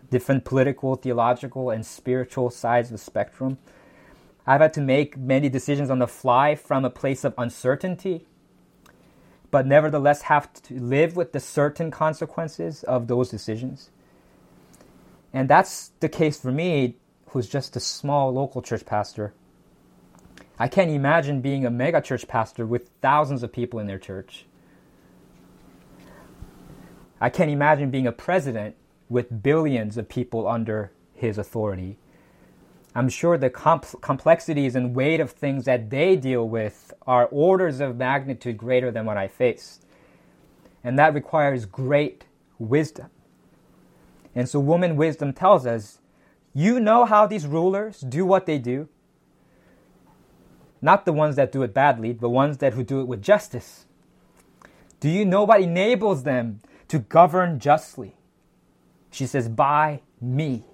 different 0.09 0.43
political, 0.43 0.95
theological, 0.95 1.69
and 1.69 1.85
spiritual 1.85 2.49
sides 2.49 2.89
of 2.89 2.93
the 2.93 2.97
spectrum. 2.97 3.57
I've 4.47 4.61
had 4.61 4.73
to 4.73 4.81
make 4.81 5.17
many 5.17 5.49
decisions 5.49 5.89
on 5.89 5.99
the 5.99 6.07
fly 6.07 6.55
from 6.55 6.83
a 6.83 6.89
place 6.89 7.23
of 7.23 7.33
uncertainty, 7.37 8.25
but 9.51 9.67
nevertheless 9.67 10.23
have 10.23 10.51
to 10.63 10.79
live 10.79 11.15
with 11.15 11.31
the 11.31 11.39
certain 11.39 11.91
consequences 11.91 12.83
of 12.83 13.07
those 13.07 13.29
decisions. 13.29 13.89
And 15.31 15.49
that's 15.49 15.91
the 15.99 16.09
case 16.09 16.39
for 16.39 16.51
me, 16.51 16.95
who's 17.29 17.47
just 17.47 17.75
a 17.75 17.79
small 17.79 18.31
local 18.31 18.61
church 18.61 18.85
pastor. 18.85 19.33
I 20.57 20.67
can't 20.67 20.89
imagine 20.89 21.41
being 21.41 21.65
a 21.65 21.69
mega 21.69 22.01
church 22.01 22.27
pastor 22.27 22.65
with 22.65 22.89
thousands 23.01 23.43
of 23.43 23.51
people 23.51 23.79
in 23.79 23.87
their 23.87 23.99
church. 23.99 24.45
I 27.19 27.29
can't 27.29 27.51
imagine 27.51 27.91
being 27.91 28.07
a 28.07 28.11
president 28.11 28.75
with 29.09 29.43
billions 29.43 29.97
of 29.97 30.07
people 30.07 30.47
under 30.47 30.91
his 31.13 31.37
authority. 31.37 31.97
I'm 32.93 33.09
sure 33.09 33.37
the 33.37 33.49
comp- 33.49 34.01
complexities 34.01 34.75
and 34.75 34.95
weight 34.95 35.19
of 35.19 35.31
things 35.31 35.65
that 35.65 35.89
they 35.89 36.15
deal 36.15 36.47
with 36.47 36.93
are 37.05 37.27
orders 37.29 37.81
of 37.81 37.97
magnitude 37.97 38.57
greater 38.57 38.91
than 38.91 39.05
what 39.05 39.17
I 39.17 39.27
face. 39.27 39.81
And 40.83 40.97
that 40.97 41.13
requires 41.13 41.65
great 41.65 42.25
wisdom. 42.57 43.09
And 44.33 44.47
so, 44.47 44.59
woman 44.59 44.95
wisdom 44.95 45.33
tells 45.33 45.65
us 45.65 45.99
you 46.53 46.79
know 46.79 47.03
how 47.03 47.27
these 47.27 47.45
rulers 47.45 47.99
do 47.99 48.25
what 48.25 48.45
they 48.45 48.57
do. 48.57 48.87
Not 50.85 51.05
the 51.05 51.13
ones 51.13 51.35
that 51.35 51.51
do 51.51 51.63
it 51.63 51.73
badly, 51.73 52.11
the 52.11 52.29
ones 52.29 52.59
that 52.59 52.75
who 52.75 52.83
do 52.83 53.01
it 53.01 53.07
with 53.07 53.19
justice. 53.19 53.87
Do 54.99 55.09
you 55.09 55.25
know 55.25 55.43
what 55.43 55.61
enables 55.61 56.21
them 56.21 56.61
to 56.89 56.99
govern 56.99 57.57
justly? 57.57 58.13
She 59.09 59.25
says, 59.25 59.49
by 59.49 60.01
me. 60.21 60.65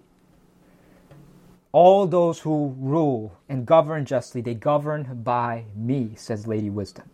All 1.72 2.08
those 2.08 2.40
who 2.40 2.76
rule 2.78 3.38
and 3.48 3.66
govern 3.66 4.04
justly, 4.04 4.42
they 4.42 4.54
govern 4.54 5.22
by 5.24 5.64
me, 5.78 6.12
says 6.18 6.46
Lady 6.46 6.70
Wisdom. 6.70 7.10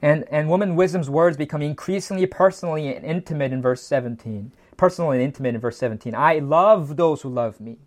And, 0.00 0.26
and 0.30 0.48
woman 0.48 0.76
wisdom's 0.76 1.10
words 1.10 1.36
become 1.36 1.60
increasingly 1.60 2.26
personally 2.26 2.94
and 2.94 3.04
intimate 3.04 3.52
in 3.52 3.60
verse 3.60 3.82
17. 3.82 4.52
Personal 4.76 5.10
and 5.10 5.20
intimate 5.20 5.56
in 5.56 5.60
verse 5.60 5.76
17. 5.76 6.14
I 6.14 6.38
love 6.38 6.96
those 6.96 7.22
who 7.22 7.30
love 7.30 7.58
me, 7.60 7.78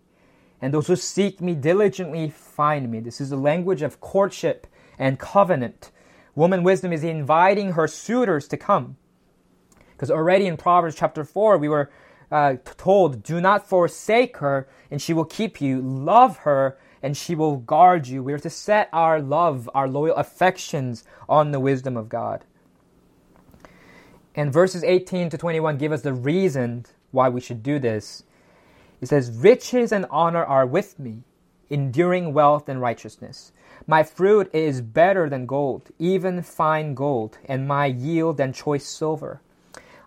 and 0.62 0.72
those 0.72 0.86
who 0.86 0.94
seek 0.94 1.40
me 1.40 1.56
diligently 1.56 2.30
find 2.30 2.88
me. 2.88 3.00
This 3.00 3.20
is 3.20 3.30
the 3.30 3.36
language 3.36 3.82
of 3.82 4.00
courtship 4.00 4.68
and 4.96 5.18
covenant. 5.18 5.90
Woman 6.36 6.62
wisdom 6.62 6.92
is 6.92 7.02
inviting 7.02 7.72
her 7.72 7.88
suitors 7.88 8.46
to 8.48 8.56
come. 8.56 8.96
Because 9.90 10.10
already 10.10 10.46
in 10.46 10.56
Proverbs 10.56 10.94
chapter 10.94 11.24
4, 11.24 11.58
we 11.58 11.68
were 11.68 11.90
uh, 12.30 12.56
told, 12.78 13.24
Do 13.24 13.40
not 13.40 13.68
forsake 13.68 14.36
her, 14.38 14.68
and 14.88 15.02
she 15.02 15.12
will 15.12 15.24
keep 15.24 15.60
you. 15.60 15.80
Love 15.82 16.38
her, 16.38 16.78
and 17.02 17.16
she 17.16 17.34
will 17.34 17.56
guard 17.56 18.06
you. 18.06 18.22
We 18.22 18.32
are 18.32 18.38
to 18.38 18.50
set 18.50 18.88
our 18.92 19.20
love, 19.20 19.68
our 19.74 19.88
loyal 19.88 20.14
affections 20.14 21.04
on 21.28 21.50
the 21.50 21.60
wisdom 21.60 21.96
of 21.96 22.08
God. 22.08 22.44
And 24.34 24.52
verses 24.52 24.84
18 24.84 25.28
to 25.30 25.38
21 25.38 25.76
give 25.76 25.92
us 25.92 26.02
the 26.02 26.14
reason 26.14 26.86
why 27.10 27.28
we 27.28 27.40
should 27.40 27.62
do 27.62 27.78
this. 27.80 28.22
It 29.02 29.08
says, 29.08 29.36
Riches 29.36 29.90
and 29.90 30.06
honor 30.10 30.44
are 30.44 30.64
with 30.64 30.98
me, 30.98 31.24
enduring 31.68 32.32
wealth 32.32 32.68
and 32.68 32.80
righteousness. 32.80 33.52
My 33.84 34.04
fruit 34.04 34.48
is 34.54 34.80
better 34.80 35.28
than 35.28 35.44
gold, 35.44 35.90
even 35.98 36.40
fine 36.42 36.94
gold, 36.94 37.36
and 37.44 37.66
my 37.66 37.86
yield 37.86 38.36
than 38.36 38.52
choice 38.52 38.86
silver. 38.86 39.42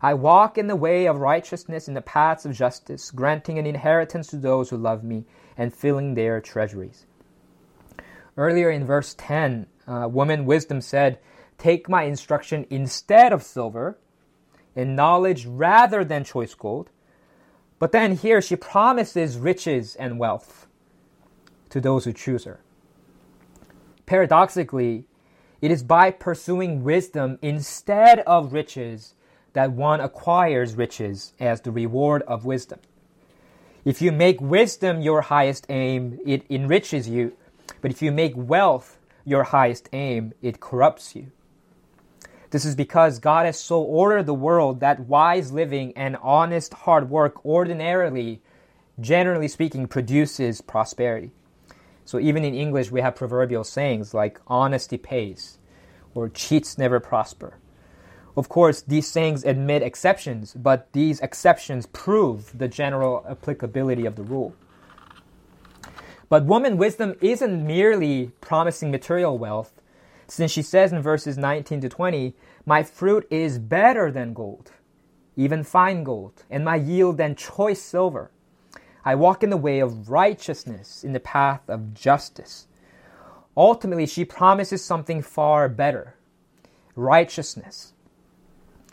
I 0.01 0.13
walk 0.13 0.57
in 0.57 0.67
the 0.67 0.77
way 0.77 1.07
of 1.07 1.17
righteousness 1.17 1.89
in 1.89 1.93
the 1.93 2.01
paths 2.01 2.45
of 2.45 2.53
justice, 2.53 3.11
granting 3.11 3.59
an 3.59 3.65
inheritance 3.65 4.27
to 4.27 4.37
those 4.37 4.69
who 4.69 4.77
love 4.77 5.03
me 5.03 5.25
and 5.57 5.73
filling 5.73 6.13
their 6.13 6.39
treasuries. 6.39 7.05
Earlier 8.37 8.69
in 8.69 8.85
verse 8.85 9.13
10, 9.17 9.67
uh, 9.87 10.07
woman 10.09 10.45
wisdom 10.45 10.79
said, 10.79 11.19
Take 11.57 11.89
my 11.89 12.03
instruction 12.03 12.65
instead 12.69 13.33
of 13.33 13.43
silver, 13.43 13.97
and 14.73 14.95
knowledge 14.95 15.45
rather 15.45 16.05
than 16.05 16.23
choice 16.23 16.53
gold. 16.53 16.91
But 17.79 17.91
then 17.91 18.15
here 18.15 18.41
she 18.41 18.55
promises 18.55 19.37
riches 19.37 19.95
and 19.95 20.17
wealth 20.19 20.67
to 21.69 21.81
those 21.81 22.05
who 22.05 22.13
choose 22.13 22.45
her. 22.45 22.61
Paradoxically, 24.05 25.05
it 25.61 25.71
is 25.71 25.83
by 25.83 26.11
pursuing 26.11 26.83
wisdom 26.83 27.39
instead 27.41 28.19
of 28.19 28.53
riches 28.53 29.13
that 29.53 29.71
one 29.71 29.99
acquires 29.99 30.75
riches 30.75 31.33
as 31.39 31.61
the 31.61 31.71
reward 31.71 32.21
of 32.23 32.45
wisdom. 32.45 32.79
If 33.83 34.01
you 34.01 34.11
make 34.11 34.41
wisdom 34.41 35.01
your 35.01 35.21
highest 35.21 35.65
aim, 35.69 36.19
it 36.25 36.45
enriches 36.49 37.07
you. 37.07 37.33
But 37.81 37.91
if 37.91 38.01
you 38.01 38.11
make 38.11 38.33
wealth 38.35 38.97
your 39.23 39.43
highest 39.43 39.89
aim, 39.93 40.33
it 40.41 40.59
corrupts 40.59 41.15
you. 41.15 41.31
This 42.55 42.63
is 42.63 42.75
because 42.75 43.19
God 43.19 43.45
has 43.45 43.59
so 43.59 43.81
ordered 43.81 44.27
the 44.27 44.33
world 44.33 44.79
that 44.79 45.01
wise 45.01 45.51
living 45.51 45.91
and 45.97 46.15
honest 46.21 46.73
hard 46.73 47.09
work 47.09 47.45
ordinarily, 47.45 48.41
generally 48.97 49.49
speaking, 49.49 49.87
produces 49.87 50.61
prosperity. 50.61 51.31
So 52.05 52.17
even 52.17 52.45
in 52.45 52.55
English, 52.55 52.91
we 52.91 53.01
have 53.01 53.13
proverbial 53.13 53.65
sayings 53.65 54.13
like 54.13 54.39
honesty 54.47 54.97
pays 54.97 55.57
or 56.13 56.29
cheats 56.29 56.77
never 56.77 57.01
prosper. 57.01 57.57
Of 58.37 58.47
course, 58.47 58.79
these 58.83 59.05
sayings 59.05 59.43
admit 59.43 59.83
exceptions, 59.83 60.53
but 60.53 60.93
these 60.93 61.19
exceptions 61.19 61.87
prove 61.87 62.57
the 62.57 62.69
general 62.69 63.25
applicability 63.29 64.05
of 64.05 64.15
the 64.15 64.23
rule. 64.23 64.55
But 66.29 66.45
woman 66.45 66.77
wisdom 66.77 67.15
isn't 67.19 67.67
merely 67.67 68.31
promising 68.39 68.91
material 68.91 69.37
wealth, 69.37 69.73
since 70.27 70.51
she 70.51 70.61
says 70.61 70.93
in 70.93 71.01
verses 71.01 71.37
19 71.37 71.81
to 71.81 71.89
20, 71.89 72.33
My 72.65 72.81
fruit 72.81 73.27
is 73.29 73.59
better 73.59 74.11
than 74.11 74.33
gold, 74.33 74.71
even 75.35 75.63
fine 75.63 76.03
gold, 76.03 76.43
and 76.49 76.65
my 76.65 76.77
yield 76.77 77.17
than 77.17 77.35
choice 77.35 77.81
silver. 77.81 78.31
I 79.03 79.13
walk 79.13 79.43
in 79.43 79.51
the 79.51 79.57
way 79.57 79.79
of 79.79 80.09
righteousness, 80.09 81.03
in 81.03 81.13
the 81.13 81.19
path 81.19 81.69
of 81.69 81.93
justice. 81.93 82.65
Ultimately, 83.55 84.07
she 84.07 84.25
promises 84.25 84.83
something 84.83 85.21
far 85.21 85.69
better 85.69 86.15
righteousness. 86.95 87.93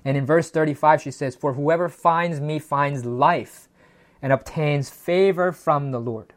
And 0.05 0.17
in 0.17 0.27
verse 0.27 0.51
35, 0.51 1.03
she 1.03 1.11
says, 1.11 1.37
For 1.37 1.55
whoever 1.55 1.89
finds 1.89 2.41
me 2.41 2.59
finds 2.59 3.05
life 3.05 3.69
and 4.21 4.33
obtains 4.33 4.91
favor 4.91 5.53
from 5.53 5.93
the 5.93 6.01
Lord. 6.01 6.33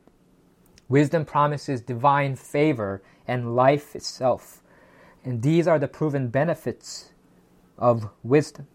Wisdom 0.88 1.26
promises 1.26 1.82
divine 1.82 2.36
favor 2.36 3.02
and 3.28 3.56
life 3.56 3.96
itself. 3.96 4.62
And 5.24 5.42
these 5.42 5.68
are 5.68 5.80
the 5.80 5.88
proven 5.88 6.28
benefits 6.28 7.12
of 7.78 8.10
wisdom. 8.24 8.68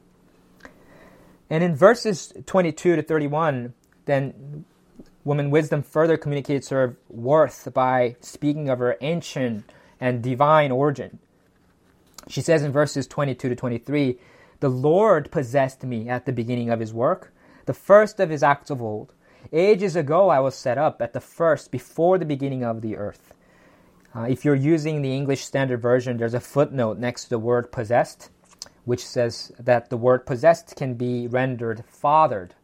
And 1.49 1.65
in 1.65 1.75
verses 1.75 2.33
22 2.47 2.97
to 2.97 3.03
31, 3.03 3.75
then 4.05 4.65
woman 5.25 5.51
wisdom 5.51 5.83
further 5.83 6.17
communicates 6.17 6.69
her 6.69 6.97
worth 7.09 7.69
by 7.75 8.17
speaking 8.21 8.69
of 8.69 8.79
her 8.79 8.97
ancient 9.01 9.71
and 10.01 10.23
divine 10.23 10.71
origin. 10.71 11.19
She 12.29 12.41
says 12.41 12.63
in 12.63 12.73
verses 12.73 13.07
22 13.07 13.49
to 13.49 13.57
23, 13.57 14.19
the 14.61 14.69
Lord 14.69 15.31
possessed 15.31 15.83
me 15.83 16.09
at 16.09 16.27
the 16.27 16.33
beginning 16.33 16.71
of 16.71 16.81
his 16.81 16.93
work, 16.93 17.33
the 17.67 17.75
first 17.75 18.21
of 18.21 18.31
his 18.31 18.43
acts 18.43 18.71
of 18.71 18.81
old. 18.81 19.15
Ages 19.53 19.97
ago 19.97 20.29
I 20.29 20.39
was 20.39 20.55
set 20.55 20.79
up 20.79 21.01
at 21.01 21.13
the 21.13 21.21
first, 21.21 21.71
before 21.71 22.19
the 22.19 22.27
beginning 22.27 22.63
of 22.63 22.83
the 22.83 22.97
earth. 22.97 23.35
Uh, 24.15 24.23
if 24.23 24.45
you're 24.45 24.55
using 24.55 25.03
the 25.03 25.15
English 25.15 25.45
Standard 25.45 25.81
Version, 25.81 26.17
there's 26.17 26.35
a 26.35 26.41
footnote 26.41 26.99
next 26.99 27.25
to 27.25 27.31
the 27.31 27.39
word 27.39 27.73
possessed, 27.73 28.31
which 28.85 29.05
says 29.05 29.53
that 29.59 29.91
the 29.91 29.97
word 29.97 30.27
possessed 30.27 30.77
can 30.77 30.95
be 30.95 31.27
rendered 31.27 31.85
fathered 31.87 32.55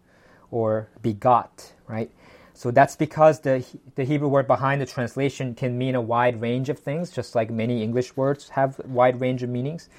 or 0.50 0.88
begot, 1.02 1.72
right? 1.86 2.10
So 2.54 2.70
that's 2.70 2.96
because 2.96 3.40
the, 3.40 3.64
the 3.96 4.04
Hebrew 4.04 4.28
word 4.28 4.46
behind 4.46 4.80
the 4.80 4.86
translation 4.86 5.54
can 5.54 5.76
mean 5.76 5.94
a 5.94 6.00
wide 6.00 6.40
range 6.40 6.70
of 6.70 6.78
things, 6.78 7.10
just 7.10 7.34
like 7.34 7.50
many 7.50 7.82
English 7.82 8.16
words 8.16 8.48
have 8.50 8.78
wide 8.86 9.20
range 9.20 9.42
of 9.42 9.50
meanings. 9.50 9.90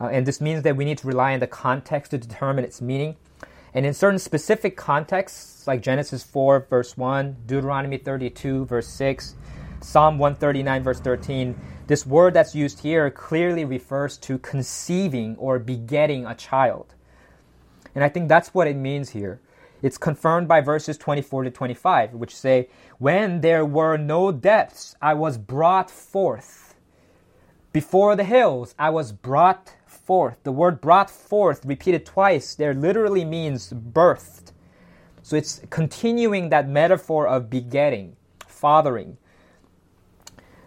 Uh, 0.00 0.06
and 0.06 0.26
this 0.26 0.40
means 0.40 0.62
that 0.62 0.76
we 0.76 0.86
need 0.86 0.98
to 0.98 1.06
rely 1.06 1.34
on 1.34 1.40
the 1.40 1.46
context 1.46 2.12
to 2.12 2.18
determine 2.18 2.64
its 2.64 2.80
meaning. 2.80 3.16
And 3.74 3.84
in 3.84 3.92
certain 3.92 4.18
specific 4.18 4.78
contexts, 4.78 5.66
like 5.66 5.82
Genesis 5.82 6.22
4, 6.22 6.66
verse 6.70 6.96
1, 6.96 7.36
Deuteronomy 7.46 7.98
32, 7.98 8.64
verse 8.64 8.88
6, 8.88 9.34
Psalm 9.82 10.18
139, 10.18 10.82
verse 10.82 11.00
13, 11.00 11.54
this 11.88 12.06
word 12.06 12.34
that's 12.34 12.54
used 12.54 12.80
here 12.80 13.10
clearly 13.10 13.64
refers 13.64 14.18
to 14.18 14.38
conceiving 14.38 15.36
or 15.38 15.58
begetting 15.58 16.26
a 16.26 16.34
child. 16.34 16.94
And 17.94 18.04
I 18.04 18.10
think 18.10 18.28
that's 18.28 18.54
what 18.54 18.68
it 18.68 18.76
means 18.76 19.10
here. 19.10 19.40
It's 19.82 19.98
confirmed 19.98 20.48
by 20.48 20.62
verses 20.62 20.98
24 20.98 21.44
to 21.44 21.50
25, 21.50 22.14
which 22.14 22.36
say, 22.36 22.68
When 22.98 23.42
there 23.42 23.64
were 23.64 23.98
no 23.98 24.32
depths, 24.32 24.96
I 25.02 25.14
was 25.14 25.38
brought 25.38 25.90
forth 25.90 26.74
Before 27.72 28.16
the 28.16 28.24
hills, 28.24 28.74
I 28.78 28.90
was 28.90 29.12
brought 29.12 29.74
forth. 29.86 30.38
The 30.44 30.52
word 30.52 30.80
brought 30.80 31.10
forth, 31.10 31.64
repeated 31.64 32.06
twice, 32.06 32.54
there 32.54 32.74
literally 32.74 33.24
means 33.24 33.72
birthed. 33.72 34.52
So 35.22 35.36
it's 35.36 35.62
continuing 35.70 36.50
that 36.50 36.68
metaphor 36.68 37.28
of 37.28 37.50
begetting, 37.50 38.16
fathering. 38.46 39.18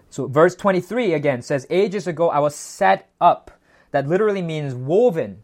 So 0.09 0.27
verse 0.27 0.55
23 0.55 1.13
again 1.13 1.41
says, 1.41 1.67
Ages 1.69 2.07
ago 2.07 2.29
I 2.29 2.39
was 2.39 2.55
set 2.55 3.09
up. 3.21 3.51
That 3.91 4.07
literally 4.07 4.41
means 4.41 4.73
woven. 4.73 5.41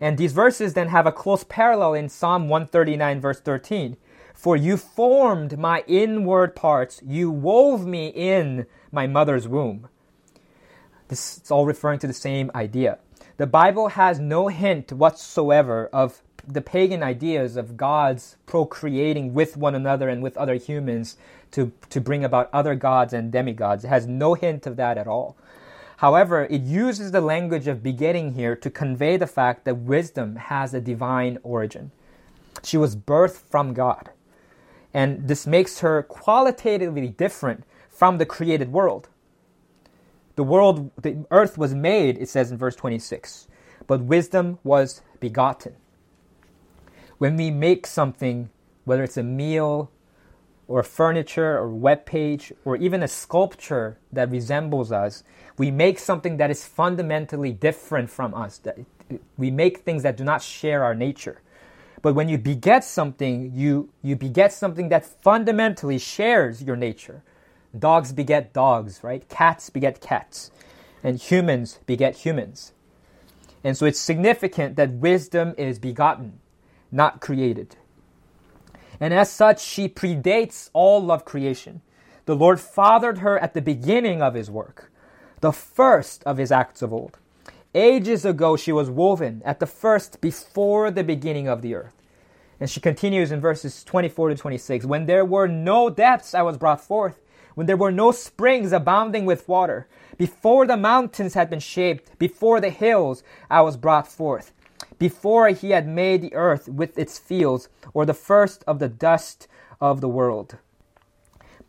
And 0.00 0.18
these 0.18 0.32
verses 0.32 0.74
then 0.74 0.88
have 0.88 1.06
a 1.06 1.12
close 1.12 1.44
parallel 1.44 1.94
in 1.94 2.08
Psalm 2.08 2.48
139, 2.48 3.20
verse 3.20 3.40
13. 3.40 3.96
For 4.34 4.56
you 4.56 4.76
formed 4.76 5.58
my 5.58 5.84
inward 5.86 6.56
parts, 6.56 7.00
you 7.04 7.30
wove 7.30 7.86
me 7.86 8.08
in 8.08 8.66
my 8.90 9.06
mother's 9.06 9.48
womb. 9.48 9.88
This 11.08 11.38
is 11.44 11.50
all 11.50 11.64
referring 11.64 12.00
to 12.00 12.06
the 12.06 12.12
same 12.12 12.50
idea. 12.54 12.98
The 13.36 13.46
Bible 13.46 13.88
has 13.88 14.18
no 14.18 14.48
hint 14.48 14.92
whatsoever 14.92 15.88
of 15.92 16.22
the 16.46 16.60
pagan 16.60 17.02
ideas 17.02 17.56
of 17.56 17.76
gods 17.76 18.36
procreating 18.46 19.32
with 19.32 19.56
one 19.56 19.74
another 19.74 20.08
and 20.08 20.22
with 20.22 20.36
other 20.36 20.54
humans 20.54 21.16
to, 21.54 21.72
to 21.88 22.00
bring 22.00 22.24
about 22.24 22.50
other 22.52 22.74
gods 22.74 23.12
and 23.12 23.30
demigods. 23.30 23.84
It 23.84 23.88
has 23.88 24.08
no 24.08 24.34
hint 24.34 24.66
of 24.66 24.76
that 24.76 24.98
at 24.98 25.06
all. 25.06 25.36
However, 25.98 26.44
it 26.50 26.62
uses 26.62 27.12
the 27.12 27.20
language 27.20 27.68
of 27.68 27.82
begetting 27.82 28.34
here 28.34 28.56
to 28.56 28.68
convey 28.68 29.16
the 29.16 29.28
fact 29.28 29.64
that 29.64 29.76
wisdom 29.76 30.34
has 30.36 30.74
a 30.74 30.80
divine 30.80 31.38
origin. 31.44 31.92
She 32.64 32.76
was 32.76 32.96
birthed 32.96 33.42
from 33.48 33.72
God. 33.72 34.10
And 34.92 35.28
this 35.28 35.46
makes 35.46 35.78
her 35.78 36.02
qualitatively 36.02 37.08
different 37.08 37.62
from 37.88 38.18
the 38.18 38.26
created 38.26 38.72
world. 38.72 39.08
The 40.34 40.42
world, 40.42 40.90
the 41.00 41.24
earth 41.30 41.56
was 41.56 41.72
made, 41.72 42.18
it 42.18 42.28
says 42.28 42.50
in 42.50 42.58
verse 42.58 42.74
26, 42.74 43.46
but 43.86 44.02
wisdom 44.02 44.58
was 44.64 45.02
begotten. 45.20 45.76
When 47.18 47.36
we 47.36 47.52
make 47.52 47.86
something, 47.86 48.50
whether 48.84 49.04
it's 49.04 49.16
a 49.16 49.22
meal 49.22 49.92
or 50.68 50.82
furniture 50.82 51.58
or 51.58 51.68
web 51.68 52.06
page 52.06 52.52
or 52.64 52.76
even 52.76 53.02
a 53.02 53.08
sculpture 53.08 53.98
that 54.12 54.30
resembles 54.30 54.92
us, 54.92 55.22
we 55.58 55.70
make 55.70 55.98
something 55.98 56.36
that 56.38 56.50
is 56.50 56.66
fundamentally 56.66 57.52
different 57.52 58.10
from 58.10 58.34
us. 58.34 58.58
That 58.58 58.78
we 59.36 59.50
make 59.50 59.78
things 59.78 60.02
that 60.02 60.16
do 60.16 60.24
not 60.24 60.42
share 60.42 60.84
our 60.84 60.94
nature. 60.94 61.40
But 62.02 62.14
when 62.14 62.28
you 62.28 62.36
beget 62.36 62.84
something, 62.84 63.52
you, 63.54 63.88
you 64.02 64.16
beget 64.16 64.52
something 64.52 64.90
that 64.90 65.06
fundamentally 65.06 65.98
shares 65.98 66.62
your 66.62 66.76
nature. 66.76 67.22
Dogs 67.78 68.12
beget 68.12 68.52
dogs, 68.52 69.02
right? 69.02 69.26
Cats 69.28 69.70
beget 69.70 70.00
cats. 70.00 70.50
And 71.02 71.18
humans 71.18 71.78
beget 71.86 72.16
humans. 72.16 72.72
And 73.64 73.76
so 73.76 73.86
it's 73.86 73.98
significant 73.98 74.76
that 74.76 74.90
wisdom 74.90 75.54
is 75.56 75.78
begotten, 75.78 76.40
not 76.92 77.20
created. 77.20 77.76
And 79.00 79.12
as 79.12 79.30
such, 79.30 79.62
she 79.62 79.88
predates 79.88 80.70
all 80.72 81.10
of 81.10 81.24
creation. 81.24 81.82
The 82.26 82.36
Lord 82.36 82.60
fathered 82.60 83.18
her 83.18 83.38
at 83.38 83.54
the 83.54 83.62
beginning 83.62 84.22
of 84.22 84.34
his 84.34 84.50
work, 84.50 84.90
the 85.40 85.52
first 85.52 86.22
of 86.24 86.38
his 86.38 86.50
acts 86.50 86.82
of 86.82 86.92
old. 86.92 87.18
Ages 87.74 88.24
ago, 88.24 88.56
she 88.56 88.72
was 88.72 88.88
woven 88.88 89.42
at 89.44 89.60
the 89.60 89.66
first 89.66 90.20
before 90.20 90.90
the 90.90 91.04
beginning 91.04 91.48
of 91.48 91.60
the 91.60 91.74
earth. 91.74 91.94
And 92.60 92.70
she 92.70 92.80
continues 92.80 93.32
in 93.32 93.40
verses 93.40 93.82
24 93.84 94.30
to 94.30 94.34
26 94.36 94.84
When 94.84 95.06
there 95.06 95.24
were 95.24 95.48
no 95.48 95.90
depths, 95.90 96.34
I 96.34 96.42
was 96.42 96.56
brought 96.56 96.80
forth 96.80 97.18
when 97.54 97.66
there 97.66 97.76
were 97.76 97.92
no 97.92 98.10
springs 98.10 98.72
abounding 98.72 99.24
with 99.24 99.48
water, 99.48 99.86
before 100.16 100.66
the 100.66 100.76
mountains 100.76 101.34
had 101.34 101.50
been 101.50 101.60
shaped, 101.60 102.18
before 102.18 102.60
the 102.60 102.70
hills 102.70 103.22
I 103.50 103.62
was 103.62 103.76
brought 103.76 104.08
forth, 104.08 104.52
before 104.98 105.48
he 105.48 105.70
had 105.70 105.86
made 105.86 106.22
the 106.22 106.34
earth 106.34 106.68
with 106.68 106.98
its 106.98 107.18
fields, 107.18 107.68
or 107.92 108.04
the 108.06 108.14
first 108.14 108.64
of 108.66 108.78
the 108.78 108.88
dust 108.88 109.48
of 109.80 110.00
the 110.00 110.08
world. 110.08 110.58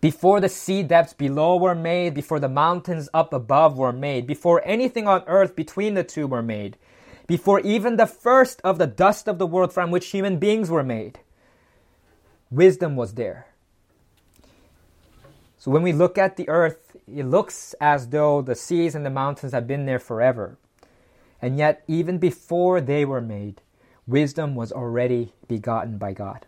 Before 0.02 0.40
the 0.40 0.50
sea 0.50 0.84
depths 0.84 1.14
below 1.14 1.58
were 1.58 1.76
made, 1.76 2.14
before 2.14 2.40
the 2.40 2.50
mountains 2.50 3.10
up 3.14 3.34
above 3.34 3.78
were 3.78 3.94
made, 3.94 4.28
before 4.28 4.62
anything 4.66 5.08
on 5.08 5.24
earth 5.26 5.56
between 5.56 5.96
the 5.96 6.04
two 6.04 6.28
were 6.28 6.44
made, 6.44 6.78
before 7.28 7.60
even 7.62 7.96
the 7.96 8.06
first 8.06 8.62
of 8.64 8.78
the 8.78 8.88
dust 8.88 9.28
of 9.28 9.40
the 9.40 9.48
world 9.48 9.74
from 9.74 9.90
which 9.90 10.08
human 10.08 10.38
beings 10.38 10.70
were 10.70 10.84
made, 10.84 11.20
wisdom 12.52 12.96
was 12.96 13.16
there. 13.16 13.48
So 15.58 15.72
when 15.72 15.82
we 15.82 15.94
look 15.94 16.18
at 16.18 16.38
the 16.38 16.48
earth, 16.50 16.96
it 17.08 17.26
looks 17.26 17.74
as 17.82 18.10
though 18.10 18.42
the 18.42 18.54
seas 18.54 18.94
and 18.94 19.06
the 19.06 19.10
mountains 19.10 19.54
have 19.54 19.66
been 19.66 19.86
there 19.88 20.00
forever. 20.00 20.58
And 21.42 21.58
yet, 21.58 21.84
even 21.88 22.18
before 22.18 22.82
they 22.82 23.06
were 23.06 23.22
made, 23.22 23.62
wisdom 24.08 24.56
was 24.56 24.72
already 24.72 25.34
begotten 25.48 25.98
by 25.98 26.14
God. 26.14 26.46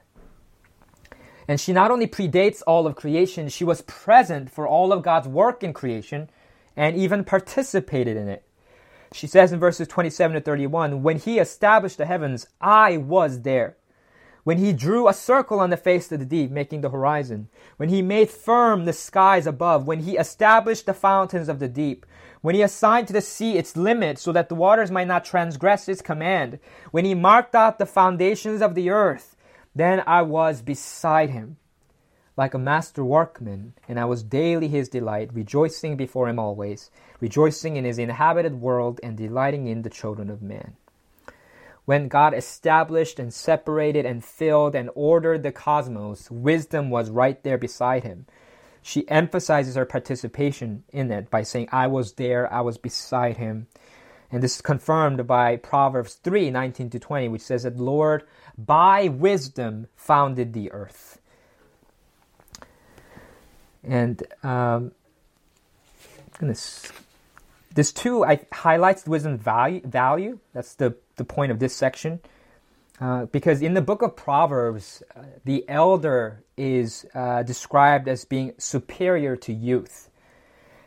And 1.48 1.60
she 1.60 1.72
not 1.72 1.92
only 1.92 2.08
predates 2.08 2.62
all 2.66 2.88
of 2.88 2.96
creation, 2.96 3.50
she 3.50 3.64
was 3.64 3.82
present 3.84 4.52
for 4.52 4.68
all 4.68 4.92
of 4.92 5.04
God's 5.04 5.28
work 5.28 5.64
in 5.64 5.74
creation 5.74 6.30
and 6.76 6.96
even 6.96 7.24
participated 7.24 8.18
in 8.18 8.28
it. 8.28 8.44
She 9.14 9.28
says 9.28 9.54
in 9.54 9.60
verses 9.60 9.88
27 9.88 10.36
to 10.36 10.42
31 10.42 11.02
When 11.02 11.18
he 11.18 11.40
established 11.40 11.98
the 11.98 12.06
heavens, 12.06 12.48
I 12.60 12.98
was 12.98 13.42
there 13.44 13.78
when 14.48 14.60
he 14.60 14.72
drew 14.72 15.10
a 15.10 15.14
circle 15.14 15.60
on 15.60 15.72
the 15.72 15.76
face 15.76 16.10
of 16.10 16.20
the 16.20 16.26
deep, 16.26 16.50
making 16.50 16.80
the 16.80 16.90
horizon, 16.90 17.50
when 17.76 17.90
he 17.90 18.02
made 18.02 18.30
firm 18.30 18.86
the 18.86 18.94
skies 18.94 19.46
above, 19.46 19.86
when 19.86 20.00
he 20.00 20.16
established 20.16 20.86
the 20.86 20.94
fountains 20.94 21.50
of 21.50 21.60
the 21.60 21.68
deep, 21.68 22.06
when 22.48 22.56
he 22.56 22.62
assigned 22.62 23.06
to 23.06 23.12
the 23.12 23.20
sea 23.20 23.58
its 23.58 23.76
limit 23.76 24.18
so 24.18 24.32
that 24.32 24.48
the 24.48 24.56
waters 24.56 24.90
might 24.90 25.06
not 25.06 25.26
transgress 25.26 25.90
its 25.90 26.02
command, 26.02 26.58
when 26.92 27.04
he 27.04 27.14
marked 27.14 27.54
out 27.54 27.78
the 27.78 27.86
foundations 27.86 28.62
of 28.62 28.74
the 28.74 28.90
earth, 28.90 29.36
then 29.76 30.02
I 30.08 30.22
was 30.22 30.62
beside 30.62 31.32
him, 31.32 31.58
like 32.38 32.54
a 32.54 32.58
master 32.58 33.04
workman, 33.04 33.74
and 33.86 34.00
I 34.00 34.06
was 34.06 34.24
daily 34.24 34.70
his 34.70 34.88
delight, 34.88 35.30
rejoicing 35.34 35.98
before 35.98 36.30
him 36.30 36.40
always, 36.40 36.90
rejoicing 37.20 37.76
in 37.76 37.84
his 37.84 38.00
inhabited 38.00 38.62
world, 38.62 39.02
and 39.04 39.18
delighting 39.18 39.68
in 39.68 39.82
the 39.82 39.90
children 39.90 40.30
of 40.30 40.42
man. 40.42 40.78
When 41.84 42.08
God 42.08 42.34
established 42.34 43.20
and 43.20 43.34
separated 43.34 44.06
and 44.06 44.24
filled 44.24 44.74
and 44.74 44.90
ordered 44.96 45.44
the 45.44 45.52
cosmos, 45.52 46.32
wisdom 46.32 46.90
was 46.90 47.10
right 47.10 47.44
there 47.44 47.58
beside 47.58 48.06
him. 48.06 48.26
She 48.88 49.06
emphasizes 49.10 49.76
her 49.76 49.84
participation 49.84 50.86
in 50.94 51.12
it 51.12 51.30
by 51.30 51.44
saying, 51.44 51.68
I 51.74 51.88
was 51.88 52.14
there, 52.14 52.52
I 52.54 52.62
was 52.62 52.78
beside 52.78 53.36
him. 53.36 53.68
And 54.32 54.42
this 54.42 54.56
is 54.56 54.62
confirmed 54.62 55.28
by 55.28 55.58
Proverbs 55.58 56.14
3 56.14 56.52
19 56.52 56.92
to 56.92 57.00
20, 57.00 57.28
which 57.28 57.42
says 57.42 57.64
that 57.64 57.76
Lord, 57.76 58.24
by 58.58 59.10
wisdom, 59.10 59.88
founded 59.98 60.54
the 60.54 60.72
earth. 60.72 61.20
And 63.84 64.24
um, 64.42 64.94
goodness, 66.40 66.90
this 67.76 67.92
too 67.92 68.24
I, 68.24 68.40
highlights 68.54 69.06
wisdom 69.06 69.38
value, 69.38 69.82
value. 69.86 70.40
That's 70.54 70.76
the 70.76 70.96
the 71.18 71.26
point 71.26 71.52
of 71.52 71.60
this 71.60 71.76
section. 71.76 72.22
Uh, 73.00 73.26
because 73.26 73.62
in 73.62 73.76
the 73.76 73.82
book 73.82 74.02
of 74.02 74.16
Proverbs, 74.16 75.04
uh, 75.16 75.22
the 75.46 75.64
elder 75.70 76.44
is 76.58 77.06
uh, 77.14 77.44
described 77.44 78.08
as 78.08 78.26
being 78.26 78.54
superior 78.58 79.36
to 79.36 79.54
youth. 79.54 80.10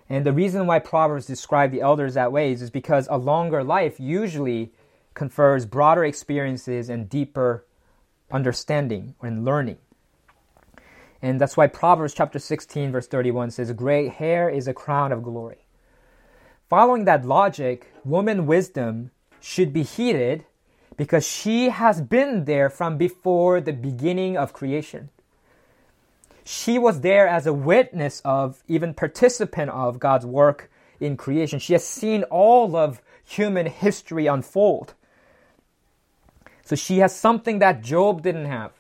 And 0.08 0.26
the 0.26 0.32
reason 0.32 0.66
why 0.66 0.80
Proverbs 0.80 1.26
describe 1.26 1.70
the 1.70 1.80
elders 1.80 2.14
that 2.14 2.32
way 2.32 2.50
is, 2.50 2.62
is 2.62 2.70
because 2.70 3.06
a 3.08 3.16
longer 3.16 3.62
life 3.62 4.00
usually 4.00 4.72
confers 5.14 5.66
broader 5.66 6.04
experiences 6.04 6.88
and 6.88 7.08
deeper 7.08 7.64
understanding 8.32 9.14
and 9.22 9.44
learning. 9.44 9.78
And 11.22 11.40
that's 11.40 11.56
why 11.56 11.68
Proverbs 11.68 12.14
chapter 12.14 12.40
16, 12.40 12.90
verse 12.90 13.06
31 13.06 13.52
says, 13.52 13.72
Gray 13.72 14.08
hair 14.08 14.48
is 14.48 14.66
a 14.66 14.74
crown 14.74 15.12
of 15.12 15.22
glory. 15.22 15.66
Following 16.68 17.04
that 17.04 17.24
logic, 17.24 17.92
woman 18.04 18.46
wisdom 18.46 19.10
should 19.40 19.72
be 19.72 19.82
heeded 19.82 20.44
because 21.00 21.26
she 21.26 21.70
has 21.70 21.98
been 22.02 22.44
there 22.44 22.68
from 22.68 22.98
before 22.98 23.58
the 23.62 23.72
beginning 23.72 24.36
of 24.36 24.52
creation. 24.52 25.08
She 26.44 26.78
was 26.78 27.00
there 27.00 27.26
as 27.26 27.46
a 27.46 27.54
witness 27.54 28.20
of, 28.22 28.62
even 28.68 28.92
participant 28.92 29.70
of 29.70 29.98
God's 29.98 30.26
work 30.26 30.70
in 31.00 31.16
creation. 31.16 31.58
She 31.58 31.72
has 31.72 31.86
seen 31.86 32.24
all 32.24 32.76
of 32.76 33.00
human 33.24 33.64
history 33.64 34.26
unfold. 34.26 34.92
So 36.66 36.76
she 36.76 36.98
has 36.98 37.16
something 37.16 37.60
that 37.60 37.80
Job 37.80 38.20
didn't 38.20 38.44
have. 38.44 38.72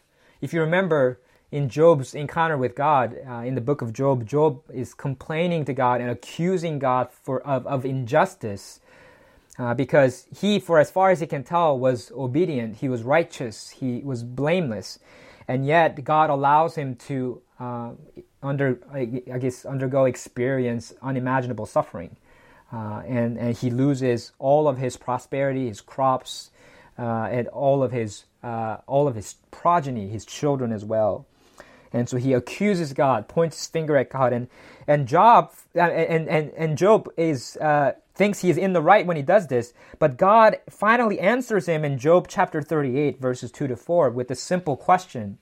If 0.42 0.52
you 0.52 0.60
remember 0.60 1.20
in 1.50 1.70
Job's 1.70 2.14
encounter 2.14 2.58
with 2.58 2.74
God, 2.74 3.16
uh, 3.26 3.44
in 3.46 3.54
the 3.54 3.62
book 3.62 3.80
of 3.80 3.94
Job, 3.94 4.26
Job 4.26 4.60
is 4.70 4.92
complaining 4.92 5.64
to 5.64 5.72
God 5.72 6.02
and 6.02 6.10
accusing 6.10 6.80
God 6.80 7.10
for, 7.10 7.40
of, 7.46 7.66
of 7.66 7.86
injustice 7.86 8.78
uh, 9.58 9.74
because 9.74 10.26
he, 10.40 10.58
for 10.58 10.78
as 10.78 10.90
far 10.90 11.10
as 11.10 11.20
he 11.20 11.26
can 11.26 11.44
tell, 11.44 11.78
was 11.78 12.10
obedient. 12.12 12.76
He 12.76 12.88
was 12.88 13.02
righteous. 13.02 13.70
He 13.70 14.00
was 14.04 14.22
blameless, 14.22 14.98
and 15.48 15.66
yet 15.66 16.02
God 16.04 16.30
allows 16.30 16.74
him 16.76 16.96
to 16.96 17.42
uh, 17.58 17.90
under, 18.42 18.80
I 18.92 19.04
guess, 19.04 19.64
undergo 19.66 20.06
experience 20.06 20.94
unimaginable 21.02 21.66
suffering 21.66 22.16
uh, 22.72 23.02
and 23.06 23.38
and 23.38 23.56
he 23.56 23.70
loses 23.70 24.32
all 24.38 24.68
of 24.68 24.78
his 24.78 24.96
prosperity, 24.96 25.68
his 25.68 25.80
crops, 25.80 26.50
uh, 26.98 27.28
and 27.30 27.48
all 27.48 27.82
of 27.82 27.92
his 27.92 28.24
uh, 28.42 28.78
all 28.86 29.08
of 29.08 29.14
his 29.14 29.36
progeny, 29.50 30.08
his 30.08 30.24
children 30.24 30.72
as 30.72 30.84
well. 30.84 31.26
And 31.92 32.08
so 32.08 32.16
he 32.18 32.32
accuses 32.34 32.92
God, 32.92 33.26
points 33.26 33.58
his 33.58 33.66
finger 33.66 33.96
at 33.96 34.10
God, 34.10 34.32
and 34.32 34.48
and 34.86 35.08
Job 35.08 35.52
uh, 35.74 35.80
and 35.80 36.28
and 36.28 36.52
and 36.56 36.78
Job 36.78 37.08
is 37.16 37.56
uh, 37.56 37.92
thinks 38.20 38.40
he 38.40 38.50
is 38.50 38.58
in 38.58 38.74
the 38.74 38.82
right 38.82 39.06
when 39.06 39.16
he 39.16 39.22
does 39.22 39.46
this. 39.46 39.72
But 39.98 40.18
God 40.18 40.58
finally 40.68 41.18
answers 41.18 41.64
him 41.64 41.86
in 41.86 41.96
Job 41.96 42.28
chapter 42.28 42.60
thirty 42.60 42.98
eight, 42.98 43.18
verses 43.18 43.50
two 43.50 43.66
to 43.66 43.76
four, 43.76 44.10
with 44.10 44.30
a 44.30 44.34
simple 44.34 44.76
question: 44.76 45.38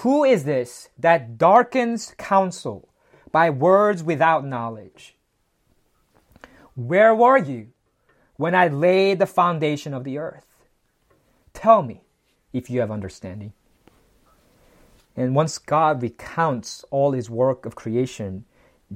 Who 0.00 0.24
is 0.24 0.44
this 0.44 0.88
that 0.98 1.36
darkens 1.36 2.14
counsel 2.16 2.88
by 3.30 3.50
words 3.50 4.02
without 4.02 4.46
knowledge? 4.46 5.16
Where 6.74 7.14
were 7.14 7.36
you 7.36 7.66
when 8.38 8.54
I 8.54 8.68
laid 8.68 9.18
the 9.18 9.26
foundation 9.26 9.92
of 9.92 10.04
the 10.04 10.16
earth? 10.16 10.46
Tell 11.52 11.82
me 11.82 12.04
if 12.54 12.70
you 12.70 12.80
have 12.80 12.90
understanding. 12.90 13.52
And 15.14 15.34
once 15.34 15.58
God 15.58 16.00
recounts 16.00 16.86
all 16.90 17.12
his 17.12 17.28
work 17.28 17.66
of 17.66 17.74
creation, 17.74 18.46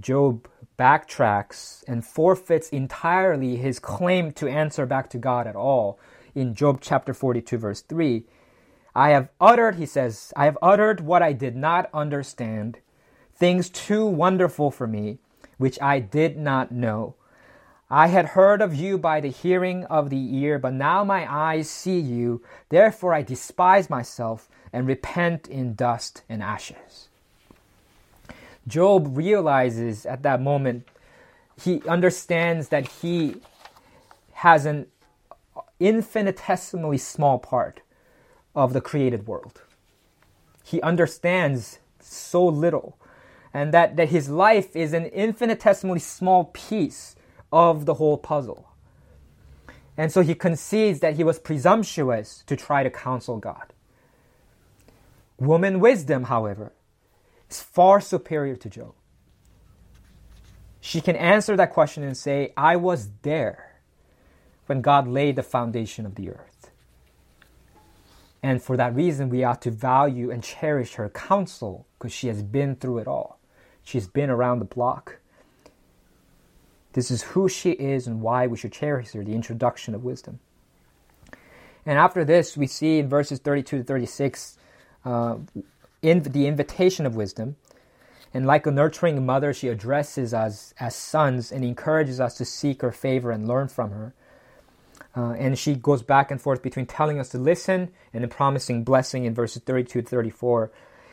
Job 0.01 0.49
backtracks 0.79 1.85
and 1.87 2.05
forfeits 2.05 2.69
entirely 2.69 3.57
his 3.57 3.79
claim 3.79 4.33
to 4.33 4.49
answer 4.49 4.87
back 4.87 5.09
to 5.11 5.19
God 5.19 5.47
at 5.47 5.57
all. 5.57 5.99
In 6.35 6.55
Job 6.55 6.79
chapter 6.81 7.15
42, 7.15 7.59
verse 7.59 7.81
3, 7.83 8.25
I 8.95 9.11
have 9.11 9.29
uttered, 9.41 9.77
he 9.77 9.87
says, 9.87 10.33
I 10.37 10.45
have 10.45 10.59
uttered 10.63 11.01
what 11.01 11.23
I 11.23 11.33
did 11.33 11.57
not 11.57 11.91
understand, 11.93 12.79
things 13.35 13.69
too 13.69 14.07
wonderful 14.07 14.71
for 14.71 14.87
me, 14.87 15.19
which 15.59 15.81
I 15.81 15.99
did 16.01 16.37
not 16.37 16.71
know. 16.71 17.17
I 17.91 18.09
had 18.09 18.27
heard 18.27 18.63
of 18.63 18.75
you 18.75 18.99
by 18.99 19.21
the 19.21 19.31
hearing 19.31 19.85
of 19.85 20.11
the 20.11 20.37
ear, 20.37 20.59
but 20.59 20.73
now 20.73 21.05
my 21.05 21.33
eyes 21.33 21.69
see 21.69 21.99
you. 21.99 22.43
Therefore 22.69 23.13
I 23.13 23.23
despise 23.23 23.91
myself 23.91 24.49
and 24.73 24.87
repent 24.87 25.47
in 25.47 25.75
dust 25.75 26.23
and 26.29 26.43
ashes. 26.43 27.09
Job 28.67 29.17
realizes 29.17 30.07
at 30.07 30.23
that 30.23 30.41
moment, 30.41 30.89
he 31.61 31.83
understands 31.89 32.69
that 32.69 32.89
he 32.89 33.37
has 34.33 34.67
an 34.67 34.87
infinitesimally 35.79 36.99
small 36.99 37.39
part 37.39 37.81
of 38.55 38.73
the 38.73 38.81
created 38.81 39.27
world. 39.27 39.63
He 40.65 40.81
understands 40.81 41.79
so 42.01 42.45
little, 42.45 42.99
and 43.53 43.73
that, 43.73 43.97
that 43.97 44.09
his 44.09 44.29
life 44.29 44.75
is 44.75 44.93
an 44.93 45.07
infinitesimally 45.07 46.01
small 46.01 46.47
piece 46.47 47.17
of 47.53 47.87
the 47.87 47.95
whole 47.95 48.19
puzzle. 48.19 48.71
And 49.97 50.11
so 50.11 50.23
he 50.23 50.35
concedes 50.35 51.01
that 51.01 51.15
he 51.15 51.25
was 51.25 51.39
presumptuous 51.39 52.43
to 52.47 52.57
try 52.57 52.83
to 52.83 52.91
counsel 52.91 53.39
God. 53.39 53.73
Woman 55.39 55.81
wisdom, 55.81 56.25
however, 56.25 56.73
is 57.51 57.61
far 57.61 58.01
superior 58.01 58.57
to 58.57 58.69
Job. 58.69 58.95
She 60.81 61.01
can 61.01 61.17
answer 61.17 61.57
that 61.57 61.73
question 61.73 62.03
and 62.03 62.17
say, 62.17 62.53
I 62.57 62.77
was 62.77 63.09
there 63.23 63.81
when 64.67 64.83
God 64.83 65.09
laid 65.09 65.37
the 65.37 65.43
foundation 65.43 66.05
of 66.05 66.15
the 66.15 66.31
earth. 66.31 66.71
And 68.43 68.63
for 68.63 68.77
that 68.77 68.95
reason, 68.95 69.31
we 69.31 69.43
ought 69.43 69.63
to 69.63 69.71
value 69.71 70.31
and 70.31 70.45
cherish 70.45 70.95
her 70.97 71.09
counsel 71.09 71.87
because 71.99 72.13
she 72.13 72.29
has 72.29 72.43
been 72.43 72.77
through 72.77 72.99
it 72.99 73.09
all. 73.09 73.41
She's 73.83 74.07
been 74.07 74.29
around 74.29 74.59
the 74.59 74.67
block. 74.67 75.19
This 76.93 77.11
is 77.11 77.23
who 77.23 77.49
she 77.49 77.71
is 77.71 78.07
and 78.07 78.21
why 78.21 78.47
we 78.47 78.59
should 78.59 78.73
cherish 78.73 79.13
her, 79.13 79.25
the 79.25 79.35
introduction 79.35 79.95
of 79.95 80.05
wisdom. 80.05 80.41
And 81.87 81.99
after 81.99 82.25
this, 82.25 82.57
we 82.57 82.67
see 82.67 82.99
in 82.99 83.09
verses 83.09 83.39
32 83.39 83.79
to 83.79 83.85
36 83.85 84.59
uh, 85.07 85.37
in 86.05 86.23
the 86.23 86.47
invitation 86.47 87.07
of 87.07 87.17
wisdom. 87.17 87.57
And 88.35 88.47
like 88.47 88.67
a 88.67 88.71
nurturing 88.71 89.25
mother, 89.25 89.55
she 89.55 89.69
addresses 89.69 90.35
us 90.35 90.75
as 90.79 90.95
sons 90.95 91.51
and 91.51 91.65
encourages 91.65 92.21
us 92.21 92.35
to 92.35 92.45
seek 92.45 92.83
her 92.83 92.93
favor 92.93 93.31
and 93.31 93.49
learn 93.49 93.69
from 93.69 93.91
her. 93.93 94.13
Uh, 95.17 95.33
and 95.33 95.59
she 95.59 95.77
goes 95.77 96.03
back 96.03 96.31
and 96.31 96.41
forth 96.41 96.61
between 96.61 96.87
telling 96.87 97.19
us 97.19 97.31
to 97.31 97.39
listen 97.39 97.91
and 98.13 98.29
promising 98.31 98.85
blessing 98.85 99.25
in 99.25 99.33
verses 99.35 99.63
32 99.65 100.03
to 100.03 100.09
34. 100.09 100.73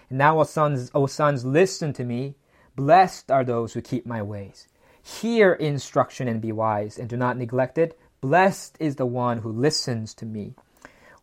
And 0.09 0.17
now, 0.17 0.39
O 0.39 0.43
sons, 0.43 0.91
O 0.93 1.05
sons, 1.05 1.45
listen 1.45 1.93
to 1.93 2.03
me. 2.03 2.35
Blessed 2.75 3.31
are 3.31 3.43
those 3.43 3.73
who 3.73 3.81
keep 3.81 4.05
my 4.05 4.21
ways. 4.21 4.67
Hear 5.01 5.53
instruction 5.53 6.27
and 6.27 6.41
be 6.41 6.51
wise, 6.51 6.97
and 6.97 7.07
do 7.07 7.15
not 7.15 7.37
neglect 7.37 7.77
it. 7.77 7.97
Blessed 8.19 8.75
is 8.79 8.95
the 8.95 9.05
one 9.05 9.39
who 9.39 9.51
listens 9.51 10.13
to 10.15 10.25
me, 10.25 10.55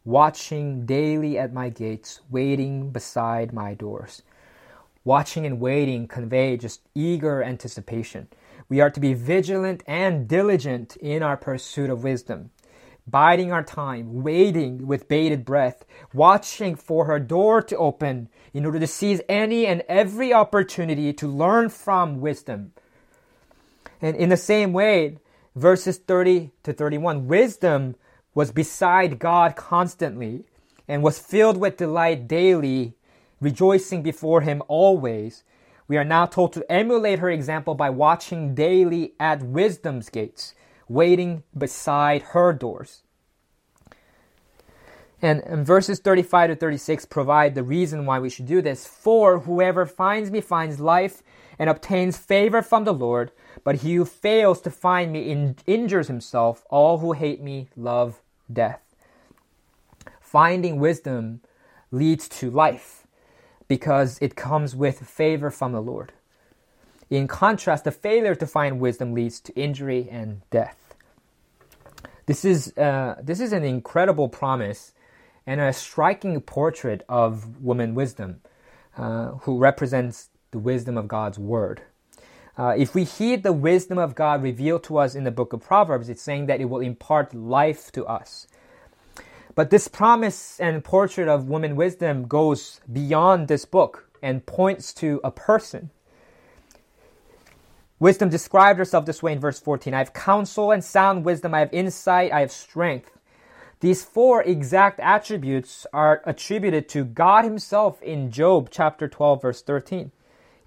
watching 0.08 0.86
daily 0.86 1.38
at 1.38 1.52
my 1.52 1.68
gates, 1.68 2.20
waiting 2.30 2.90
beside 2.90 3.52
my 3.52 3.74
doors. 3.74 4.22
Watching 5.04 5.44
and 5.44 5.60
waiting 5.60 6.08
convey 6.08 6.56
just 6.56 6.80
eager 6.94 7.42
anticipation. 7.42 8.26
We 8.70 8.80
are 8.80 8.88
to 8.88 9.00
be 9.00 9.12
vigilant 9.12 9.82
and 9.86 10.26
diligent 10.26 10.96
in 10.96 11.22
our 11.22 11.36
pursuit 11.36 11.90
of 11.90 12.04
wisdom, 12.04 12.48
biding 13.06 13.52
our 13.52 13.62
time, 13.62 14.22
waiting 14.22 14.86
with 14.86 15.08
bated 15.08 15.44
breath, 15.44 15.84
watching 16.14 16.74
for 16.74 17.04
her 17.04 17.20
door 17.20 17.60
to 17.60 17.76
open 17.76 18.30
in 18.54 18.64
order 18.64 18.80
to 18.80 18.86
seize 18.86 19.20
any 19.28 19.66
and 19.66 19.82
every 19.90 20.32
opportunity 20.32 21.12
to 21.12 21.28
learn 21.28 21.68
from 21.68 22.22
wisdom. 22.22 22.72
And 24.00 24.16
in 24.16 24.30
the 24.30 24.38
same 24.38 24.72
way, 24.72 25.18
verses 25.54 25.98
30 25.98 26.50
to 26.62 26.72
31, 26.72 27.28
wisdom 27.28 27.94
was 28.34 28.52
beside 28.52 29.18
God 29.18 29.56
constantly 29.56 30.44
and 30.86 31.02
was 31.02 31.18
filled 31.18 31.56
with 31.56 31.76
delight 31.76 32.28
daily, 32.28 32.94
rejoicing 33.40 34.02
before 34.02 34.40
Him 34.40 34.62
always. 34.68 35.44
We 35.86 35.96
are 35.96 36.04
now 36.04 36.26
told 36.26 36.52
to 36.54 36.70
emulate 36.70 37.18
her 37.18 37.30
example 37.30 37.74
by 37.74 37.90
watching 37.90 38.54
daily 38.54 39.14
at 39.18 39.42
wisdom's 39.42 40.08
gates, 40.08 40.54
waiting 40.88 41.42
beside 41.56 42.22
her 42.22 42.52
doors. 42.52 43.02
And, 45.20 45.40
and, 45.40 45.66
verses 45.66 45.98
35 45.98 46.50
to 46.50 46.56
36 46.56 47.04
provide 47.06 47.54
the 47.56 47.64
reason 47.64 48.06
why 48.06 48.20
we 48.20 48.30
should 48.30 48.46
do 48.46 48.62
this. 48.62 48.86
For 48.86 49.40
whoever 49.40 49.84
finds 49.84 50.30
me 50.30 50.40
finds 50.40 50.78
life 50.78 51.22
and 51.58 51.68
obtains 51.68 52.16
favor 52.16 52.62
from 52.62 52.84
the 52.84 52.94
Lord. 52.94 53.32
But 53.64 53.76
he 53.76 53.96
who 53.96 54.04
fails 54.04 54.60
to 54.62 54.70
find 54.70 55.12
me 55.12 55.30
in, 55.30 55.56
injures 55.66 56.08
himself. 56.08 56.64
All 56.70 56.98
who 56.98 57.12
hate 57.12 57.42
me 57.42 57.68
love 57.76 58.20
death. 58.52 58.80
Finding 60.20 60.78
wisdom 60.78 61.40
leads 61.90 62.28
to 62.28 62.50
life 62.50 63.06
because 63.66 64.18
it 64.20 64.36
comes 64.36 64.76
with 64.76 65.00
favor 65.00 65.50
from 65.50 65.72
the 65.72 65.82
Lord. 65.82 66.12
In 67.10 67.26
contrast, 67.26 67.84
the 67.84 67.90
failure 67.90 68.34
to 68.34 68.46
find 68.46 68.80
wisdom 68.80 69.14
leads 69.14 69.40
to 69.40 69.54
injury 69.54 70.08
and 70.10 70.42
death. 70.50 70.94
This 72.26 72.44
is, 72.44 72.76
uh, 72.76 73.16
this 73.22 73.40
is 73.40 73.52
an 73.52 73.64
incredible 73.64 74.28
promise 74.28 74.92
and 75.46 75.60
a 75.60 75.72
striking 75.72 76.38
portrait 76.42 77.02
of 77.08 77.62
woman 77.62 77.94
wisdom, 77.94 78.42
uh, 78.98 79.28
who 79.42 79.56
represents 79.56 80.28
the 80.50 80.58
wisdom 80.58 80.96
of 80.96 81.08
God's 81.08 81.38
word. 81.38 81.82
Uh, 82.56 82.74
if 82.76 82.94
we 82.94 83.04
heed 83.04 83.44
the 83.44 83.52
wisdom 83.52 83.98
of 83.98 84.14
God 84.14 84.42
revealed 84.42 84.82
to 84.84 84.98
us 84.98 85.14
in 85.14 85.24
the 85.24 85.30
book 85.30 85.52
of 85.52 85.60
Proverbs, 85.60 86.08
it's 86.08 86.22
saying 86.22 86.46
that 86.46 86.60
it 86.60 86.64
will 86.64 86.80
impart 86.80 87.32
life 87.32 87.92
to 87.92 88.04
us. 88.06 88.48
But 89.54 89.70
this 89.70 89.88
promise 89.88 90.58
and 90.58 90.82
portrait 90.82 91.28
of 91.28 91.48
woman 91.48 91.76
wisdom 91.76 92.26
goes 92.26 92.80
beyond 92.92 93.48
this 93.48 93.64
book 93.64 94.08
and 94.22 94.44
points 94.44 94.92
to 94.94 95.20
a 95.22 95.30
person. 95.30 95.90
Wisdom 98.00 98.28
described 98.28 98.78
herself 98.78 99.06
this 99.06 99.22
way 99.22 99.32
in 99.32 99.40
verse 99.40 99.58
14 99.58 99.94
I 99.94 99.98
have 99.98 100.12
counsel 100.12 100.70
and 100.70 100.84
sound 100.84 101.24
wisdom, 101.24 101.54
I 101.54 101.60
have 101.60 101.72
insight, 101.72 102.32
I 102.32 102.40
have 102.40 102.52
strength. 102.52 103.18
These 103.80 104.04
four 104.04 104.42
exact 104.42 104.98
attributes 104.98 105.86
are 105.92 106.22
attributed 106.24 106.88
to 106.90 107.04
God 107.04 107.44
Himself 107.44 108.02
in 108.02 108.30
Job 108.32 108.68
chapter 108.70 109.06
12, 109.06 109.42
verse 109.42 109.62
13. 109.62 110.10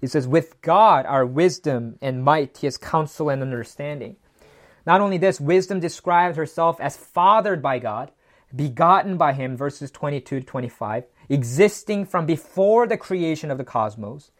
He 0.02 0.08
says, 0.08 0.26
With 0.26 0.60
God 0.62 1.06
are 1.06 1.24
wisdom 1.24 1.96
and 2.02 2.24
might, 2.24 2.58
he 2.58 2.66
has 2.66 2.76
counsel 2.76 3.30
and 3.30 3.40
understanding. 3.40 4.16
Not 4.84 5.00
only 5.00 5.16
this, 5.16 5.40
wisdom 5.40 5.78
describes 5.78 6.36
herself 6.36 6.80
as 6.80 6.96
fathered 6.96 7.62
by 7.62 7.78
God, 7.78 8.10
begotten 8.54 9.16
by 9.16 9.32
him, 9.32 9.56
verses 9.56 9.92
22 9.92 10.40
to 10.40 10.44
25, 10.44 11.04
existing 11.28 12.04
from 12.04 12.26
before 12.26 12.88
the 12.88 12.96
creation 12.96 13.48
of 13.48 13.58
the 13.58 13.64
cosmos. 13.64 14.32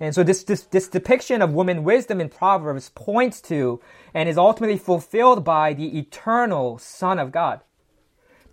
And 0.00 0.14
so 0.14 0.22
this, 0.22 0.42
this, 0.42 0.62
this 0.62 0.88
depiction 0.88 1.42
of 1.42 1.52
woman 1.52 1.84
wisdom 1.84 2.18
in 2.18 2.30
Proverbs 2.30 2.90
points 2.94 3.42
to 3.42 3.82
and 4.14 4.26
is 4.26 4.38
ultimately 4.38 4.78
fulfilled 4.78 5.44
by 5.44 5.74
the 5.74 5.98
eternal 5.98 6.78
Son 6.78 7.18
of 7.18 7.30
God, 7.30 7.60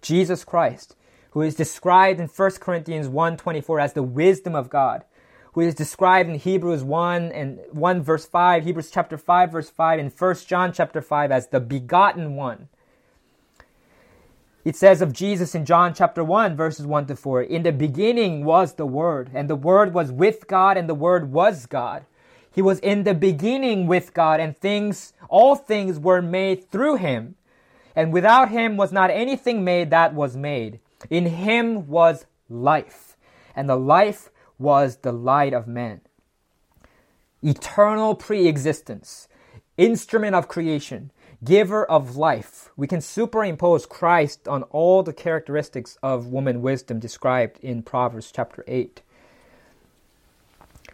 Jesus 0.01 0.43
Christ, 0.43 0.97
who 1.31 1.41
is 1.41 1.55
described 1.55 2.19
in 2.19 2.27
1 2.27 2.51
Corinthians 2.59 3.07
1.24 3.07 3.81
as 3.81 3.93
the 3.93 4.03
wisdom 4.03 4.53
of 4.53 4.69
God 4.69 5.05
who 5.55 5.61
is 5.61 5.73
described 5.73 6.29
in 6.29 6.35
Hebrews 6.35 6.83
1 6.83 7.31
and 7.31 7.59
1 7.71 8.03
verse 8.03 8.25
5, 8.25 8.65
Hebrews 8.65 8.91
chapter 8.91 9.17
5 9.17 9.53
verse 9.53 9.69
5, 9.69 9.99
and 9.99 10.11
1 10.11 10.35
John 10.45 10.73
chapter 10.73 11.01
5 11.01 11.31
as 11.31 11.47
the 11.47 11.61
begotten 11.61 12.35
one. 12.35 12.67
It 14.65 14.75
says 14.75 15.01
of 15.01 15.13
Jesus 15.13 15.55
in 15.55 15.63
John 15.63 15.93
chapter 15.93 16.25
1 16.25 16.57
verses 16.57 16.85
1 16.85 17.05
to 17.05 17.15
4, 17.15 17.43
in 17.43 17.63
the 17.63 17.71
beginning 17.71 18.43
was 18.43 18.73
the 18.73 18.85
word, 18.85 19.31
and 19.33 19.49
the 19.49 19.55
word 19.55 19.93
was 19.93 20.11
with 20.11 20.45
God, 20.47 20.75
and 20.75 20.89
the 20.89 20.93
word 20.93 21.31
was 21.31 21.67
God. 21.67 22.05
He 22.51 22.61
was 22.61 22.79
in 22.79 23.05
the 23.05 23.13
beginning 23.13 23.87
with 23.87 24.13
God, 24.13 24.41
and 24.41 24.57
things, 24.57 25.13
all 25.29 25.55
things 25.55 25.97
were 25.97 26.21
made 26.21 26.69
through 26.69 26.97
him. 26.97 27.35
And 27.95 28.11
without 28.11 28.49
him 28.49 28.75
was 28.75 28.91
not 28.91 29.09
anything 29.09 29.63
made 29.63 29.89
that 29.91 30.13
was 30.13 30.35
made. 30.35 30.81
In 31.09 31.27
him 31.27 31.87
was 31.87 32.25
life, 32.49 33.15
and 33.55 33.69
the 33.69 33.77
life 33.77 34.31
was 34.57 34.97
the 34.97 35.11
light 35.11 35.53
of 35.53 35.67
men. 35.67 36.01
Eternal 37.41 38.15
pre 38.15 38.47
existence, 38.47 39.27
instrument 39.77 40.35
of 40.35 40.47
creation, 40.47 41.11
giver 41.43 41.85
of 41.85 42.15
life. 42.15 42.71
We 42.75 42.87
can 42.87 43.01
superimpose 43.01 43.85
Christ 43.85 44.47
on 44.47 44.63
all 44.63 45.03
the 45.03 45.13
characteristics 45.13 45.97
of 46.01 46.27
woman 46.27 46.61
wisdom 46.61 46.99
described 46.99 47.59
in 47.61 47.83
Proverbs 47.83 48.31
chapter 48.31 48.63
8. 48.67 49.01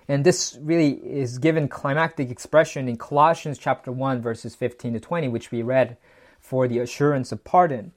And 0.08 0.26
this 0.26 0.58
really 0.62 0.92
is 0.92 1.38
given 1.38 1.70
climactic 1.70 2.30
expression 2.30 2.90
in 2.90 2.98
Colossians 2.98 3.58
chapter 3.58 3.92
1 3.92 4.22
verses 4.22 4.56
15 4.56 4.94
to 4.94 5.00
20 5.00 5.30
which 5.30 5.52
we 5.52 5.62
read 5.62 5.96
for 6.40 6.68
the 6.68 6.80
assurance 6.80 7.32
of 7.32 7.46
pardon. 7.46 7.94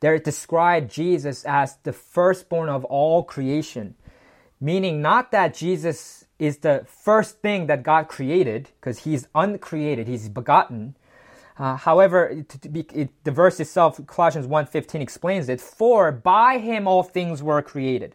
There 0.00 0.14
it 0.14 0.24
described 0.24 0.90
Jesus 0.90 1.44
as 1.44 1.78
the 1.84 1.92
firstborn 1.94 2.68
of 2.68 2.84
all 2.84 3.22
creation, 3.22 3.94
meaning 4.64 5.02
not 5.02 5.30
that 5.30 5.52
Jesus 5.52 6.24
is 6.38 6.58
the 6.58 6.86
first 6.88 7.40
thing 7.40 7.66
that 7.66 7.82
God 7.82 8.08
created, 8.08 8.70
because 8.80 9.00
he's 9.00 9.28
uncreated, 9.34 10.08
he's 10.08 10.30
begotten. 10.30 10.96
Uh, 11.58 11.76
however, 11.76 12.28
it, 12.28 12.66
it, 12.94 13.24
the 13.24 13.30
verse 13.30 13.60
itself, 13.60 14.00
Colossians 14.06 14.46
1.15 14.46 15.02
explains 15.02 15.50
it, 15.50 15.60
for 15.60 16.10
by 16.10 16.56
him 16.56 16.88
all 16.88 17.02
things 17.02 17.42
were 17.42 17.60
created. 17.60 18.14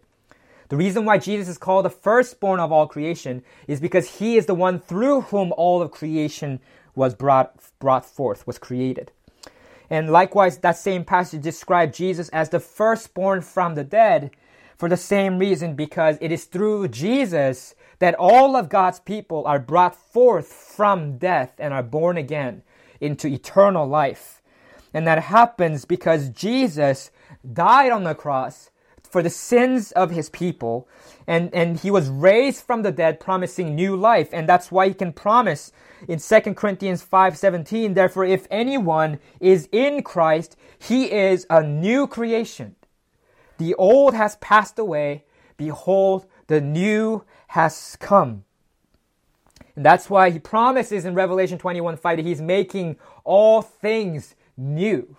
The 0.69 0.75
reason 0.75 1.05
why 1.05 1.19
Jesus 1.19 1.47
is 1.47 1.57
called 1.59 1.85
the 1.85 1.91
firstborn 1.91 2.59
of 2.59 2.71
all 2.71 2.87
creation 2.87 3.43
is 3.67 3.79
because 3.79 4.17
he 4.17 4.35
is 4.35 4.47
the 4.47 4.55
one 4.55 4.79
through 4.79 5.21
whom 5.21 5.53
all 5.55 5.83
of 5.83 5.91
creation 5.91 6.59
was 6.95 7.13
brought, 7.13 7.55
brought 7.77 8.05
forth, 8.05 8.47
was 8.47 8.57
created. 8.57 9.11
And 9.87 10.11
likewise, 10.11 10.57
that 10.57 10.77
same 10.77 11.05
passage 11.05 11.43
describes 11.43 11.95
Jesus 11.95 12.27
as 12.29 12.49
the 12.49 12.59
firstborn 12.59 13.41
from 13.41 13.75
the 13.75 13.83
dead 13.83 14.31
for 14.79 14.87
the 14.87 14.97
same 14.97 15.39
reason, 15.39 15.75
because 15.75 16.17
it 16.21 16.31
is 16.31 16.45
through 16.45 16.87
Jesus 16.87 17.75
that 17.99 18.15
all 18.15 18.55
of 18.55 18.69
God's 18.69 19.01
people 19.01 19.45
are 19.45 19.59
brought 19.59 19.93
forth 19.93 20.47
from 20.47 21.17
death 21.17 21.53
and 21.59 21.73
are 21.73 21.83
born 21.83 22.15
again 22.15 22.63
into 23.01 23.27
eternal 23.27 23.85
life. 23.85 24.41
And 24.93 25.05
that 25.05 25.23
happens 25.23 25.83
because 25.83 26.29
Jesus 26.29 27.11
died 27.51 27.91
on 27.91 28.05
the 28.05 28.15
cross 28.15 28.69
for 29.03 29.21
the 29.21 29.29
sins 29.29 29.91
of 29.91 30.11
his 30.11 30.29
people 30.29 30.87
and, 31.27 31.53
and 31.53 31.79
he 31.81 31.91
was 31.91 32.07
raised 32.07 32.63
from 32.63 32.83
the 32.83 32.91
dead 32.91 33.19
promising 33.19 33.75
new 33.75 33.97
life 33.97 34.29
and 34.31 34.47
that's 34.47 34.71
why 34.71 34.87
he 34.87 34.93
can 34.93 35.11
promise 35.11 35.71
in 36.07 36.19
2 36.19 36.53
Corinthians 36.53 37.03
5:17 37.03 37.95
therefore 37.95 38.25
if 38.25 38.45
anyone 38.51 39.19
is 39.39 39.67
in 39.71 40.03
Christ 40.03 40.55
he 40.77 41.11
is 41.11 41.47
a 41.49 41.63
new 41.63 42.05
creation 42.05 42.75
the 43.59 43.75
old 43.75 44.13
has 44.13 44.35
passed 44.37 44.79
away 44.79 45.23
behold 45.55 46.25
the 46.47 46.59
new 46.59 47.23
has 47.49 47.95
come 47.99 48.43
and 49.75 49.85
that's 49.85 50.09
why 50.09 50.29
he 50.29 50.39
promises 50.39 51.05
in 51.05 51.13
Revelation 51.13 51.57
21 51.57 51.95
5 51.97 52.17
that 52.17 52.25
he's 52.25 52.41
making 52.41 52.97
all 53.23 53.61
things 53.61 54.35
new 54.57 55.15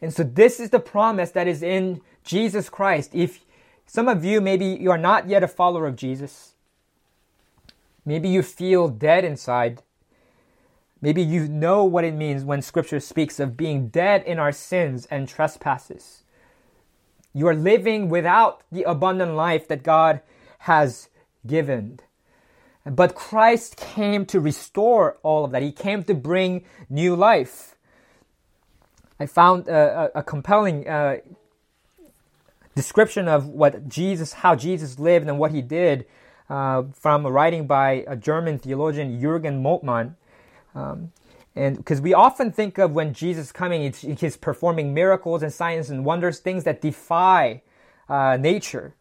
and 0.00 0.12
so 0.12 0.22
this 0.22 0.60
is 0.60 0.70
the 0.70 0.80
promise 0.80 1.30
that 1.32 1.46
is 1.46 1.62
in 1.62 2.00
Jesus 2.24 2.68
Christ. 2.70 3.10
If 3.14 3.44
some 3.86 4.08
of 4.08 4.24
you, 4.24 4.40
maybe 4.40 4.66
you 4.66 4.90
are 4.90 4.98
not 4.98 5.28
yet 5.28 5.42
a 5.42 5.48
follower 5.48 5.86
of 5.86 5.96
Jesus, 5.96 6.54
maybe 8.04 8.28
you 8.28 8.42
feel 8.42 8.88
dead 8.88 9.24
inside. 9.24 9.82
Maybe 11.02 11.22
you 11.22 11.48
know 11.48 11.84
what 11.84 12.04
it 12.04 12.14
means 12.14 12.44
when 12.44 12.60
scripture 12.60 13.00
speaks 13.00 13.40
of 13.40 13.56
being 13.56 13.88
dead 13.88 14.22
in 14.24 14.38
our 14.38 14.52
sins 14.52 15.06
and 15.10 15.26
trespasses. 15.26 16.24
You 17.32 17.46
are 17.48 17.54
living 17.54 18.08
without 18.08 18.62
the 18.72 18.82
abundant 18.82 19.34
life 19.34 19.68
that 19.68 19.82
God 19.82 20.20
has 20.60 21.08
given. 21.46 22.00
But 22.84 23.14
Christ 23.14 23.76
came 23.76 24.26
to 24.26 24.40
restore 24.40 25.18
all 25.22 25.44
of 25.44 25.52
that. 25.52 25.62
He 25.62 25.72
came 25.72 26.02
to 26.04 26.14
bring 26.14 26.64
new 26.88 27.14
life. 27.14 27.76
I 29.18 29.26
found 29.26 29.68
a, 29.68 30.10
a, 30.14 30.20
a 30.20 30.22
compelling 30.22 30.88
uh, 30.88 31.18
description 32.74 33.28
of 33.28 33.46
what 33.46 33.88
Jesus, 33.88 34.32
how 34.32 34.54
Jesus 34.54 34.98
lived 34.98 35.28
and 35.28 35.38
what 35.38 35.52
he 35.52 35.60
did 35.60 36.06
uh, 36.48 36.84
from 36.94 37.26
a 37.26 37.30
writing 37.30 37.66
by 37.66 38.04
a 38.08 38.16
German 38.16 38.58
theologian, 38.58 39.20
Jürgen 39.20 39.62
Moltmann. 39.62 40.16
Um, 40.74 41.12
and 41.60 41.76
because 41.76 42.00
we 42.00 42.14
often 42.14 42.52
think 42.52 42.78
of 42.78 42.92
when 42.92 43.12
Jesus 43.12 43.46
is 43.46 43.52
coming, 43.52 43.92
he's 43.92 44.36
performing 44.38 44.94
miracles 44.94 45.42
and 45.42 45.52
signs 45.52 45.90
and 45.90 46.06
wonders, 46.06 46.38
things 46.38 46.64
that 46.64 46.80
defy 46.80 47.60
uh, 48.08 48.38
nature. 48.38 48.94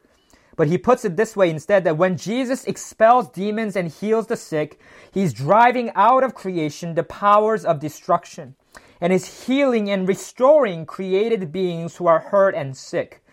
But 0.58 0.68
he 0.68 0.78
puts 0.78 1.06
it 1.06 1.16
this 1.16 1.38
way 1.38 1.50
instead 1.50 1.86
that 1.86 1.96
when 1.96 2.18
Jesus 2.18 2.66
expels 2.66 3.30
demons 3.30 3.78
and 3.78 3.88
heals 3.88 4.28
the 4.28 4.36
sick, 4.36 4.78
he's 5.10 5.32
driving 5.32 5.90
out 5.96 6.22
of 6.22 6.36
creation 6.36 6.96
the 6.96 7.04
powers 7.04 7.64
of 7.64 7.80
destruction 7.80 8.56
and 9.00 9.14
is 9.14 9.46
healing 9.46 9.90
and 9.90 10.06
restoring 10.06 10.86
created 10.86 11.54
beings 11.54 11.96
who 11.96 12.08
are 12.08 12.20
hurt 12.20 12.56
and 12.56 12.76
sick. 12.76 13.24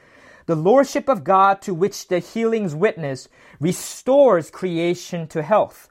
The 0.47 0.55
Lordship 0.55 1.09
of 1.09 1.25
God 1.25 1.61
to 1.63 1.75
which 1.75 2.07
the 2.07 2.21
healings 2.21 2.77
witness 2.77 3.29
restores 3.59 4.53
creation 4.53 5.27
to 5.27 5.43
health. 5.43 5.89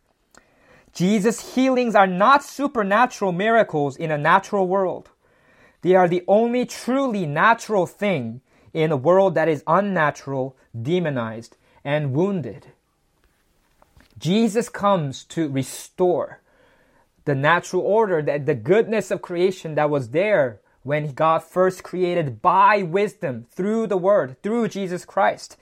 Jesus' 0.96 1.54
healings 1.54 1.94
are 1.94 2.08
not 2.08 2.44
supernatural 2.44 3.34
miracles 3.34 3.98
in 3.98 4.12
a 4.12 4.18
natural 4.18 4.68
world. 4.68 5.10
They 5.82 5.94
are 5.94 6.08
the 6.08 6.24
only 6.28 6.66
truly 6.66 7.26
natural 7.26 7.86
thing 7.86 8.42
in 8.74 8.92
a 8.92 8.98
world 8.98 9.36
that 9.36 9.48
is 9.48 9.64
unnatural, 9.68 10.56
demonized, 10.82 11.58
and 11.84 12.14
wounded. 12.14 12.68
Jesus 14.18 14.70
comes 14.70 15.26
to 15.26 15.50
restore 15.50 16.40
the 17.26 17.36
natural 17.36 17.82
order, 17.82 18.22
that 18.22 18.46
the 18.46 18.56
goodness 18.56 19.12
of 19.12 19.22
creation 19.22 19.76
that 19.76 19.90
was 19.90 20.10
there 20.10 20.62
when 20.84 21.14
God 21.14 21.44
first 21.44 21.84
created 21.84 22.42
by 22.42 22.84
wisdom 22.84 23.48
through 23.52 23.88
the 23.88 23.98
Word, 23.98 24.42
through 24.42 24.70
Jesus 24.70 25.04
Christ. 25.04 25.58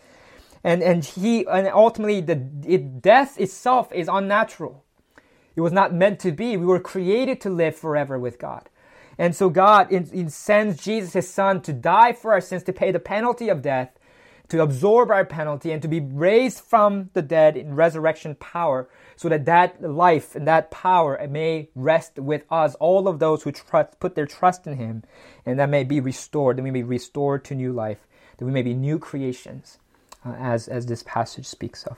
And, 0.63 0.83
and 0.83 1.03
he, 1.03 1.47
and 1.47 1.67
ultimately 1.67 2.21
the 2.21 2.41
it, 2.65 3.01
death 3.01 3.39
itself 3.39 3.91
is 3.93 4.09
unnatural. 4.11 4.82
It 5.55 5.61
was 5.61 5.73
not 5.73 5.93
meant 5.93 6.19
to 6.21 6.31
be. 6.31 6.57
We 6.57 6.65
were 6.65 6.79
created 6.79 7.41
to 7.41 7.49
live 7.49 7.75
forever 7.75 8.17
with 8.17 8.39
God. 8.39 8.69
And 9.17 9.35
so 9.35 9.49
God 9.49 9.91
in, 9.91 10.09
in 10.11 10.29
sends 10.29 10.83
Jesus, 10.83 11.13
his 11.13 11.29
son, 11.29 11.61
to 11.61 11.73
die 11.73 12.13
for 12.13 12.33
our 12.33 12.41
sins, 12.41 12.63
to 12.63 12.73
pay 12.73 12.91
the 12.91 12.99
penalty 12.99 13.49
of 13.49 13.61
death, 13.61 13.91
to 14.49 14.61
absorb 14.61 15.11
our 15.11 15.25
penalty, 15.25 15.71
and 15.71 15.81
to 15.81 15.87
be 15.87 15.99
raised 15.99 16.59
from 16.59 17.09
the 17.13 17.21
dead 17.21 17.55
in 17.55 17.75
resurrection 17.75 18.35
power 18.35 18.89
so 19.15 19.29
that 19.29 19.45
that 19.45 19.81
life 19.81 20.35
and 20.35 20.47
that 20.47 20.71
power 20.71 21.19
may 21.29 21.69
rest 21.75 22.17
with 22.17 22.43
us, 22.51 22.75
all 22.75 23.07
of 23.07 23.19
those 23.19 23.43
who 23.43 23.51
trust, 23.51 23.99
put 23.99 24.15
their 24.15 24.25
trust 24.25 24.65
in 24.65 24.77
Him, 24.77 25.03
and 25.45 25.59
that 25.59 25.69
may 25.69 25.83
be 25.83 25.99
restored, 25.99 26.57
that 26.57 26.63
we 26.63 26.71
may 26.71 26.81
be 26.81 26.83
restored 26.83 27.45
to 27.45 27.55
new 27.55 27.71
life, 27.71 28.07
that 28.37 28.45
we 28.45 28.51
may 28.51 28.63
be 28.63 28.73
new 28.73 28.97
creations, 28.97 29.77
uh, 30.25 30.33
as, 30.33 30.67
as 30.67 30.87
this 30.87 31.03
passage 31.03 31.45
speaks 31.45 31.83
of. 31.83 31.97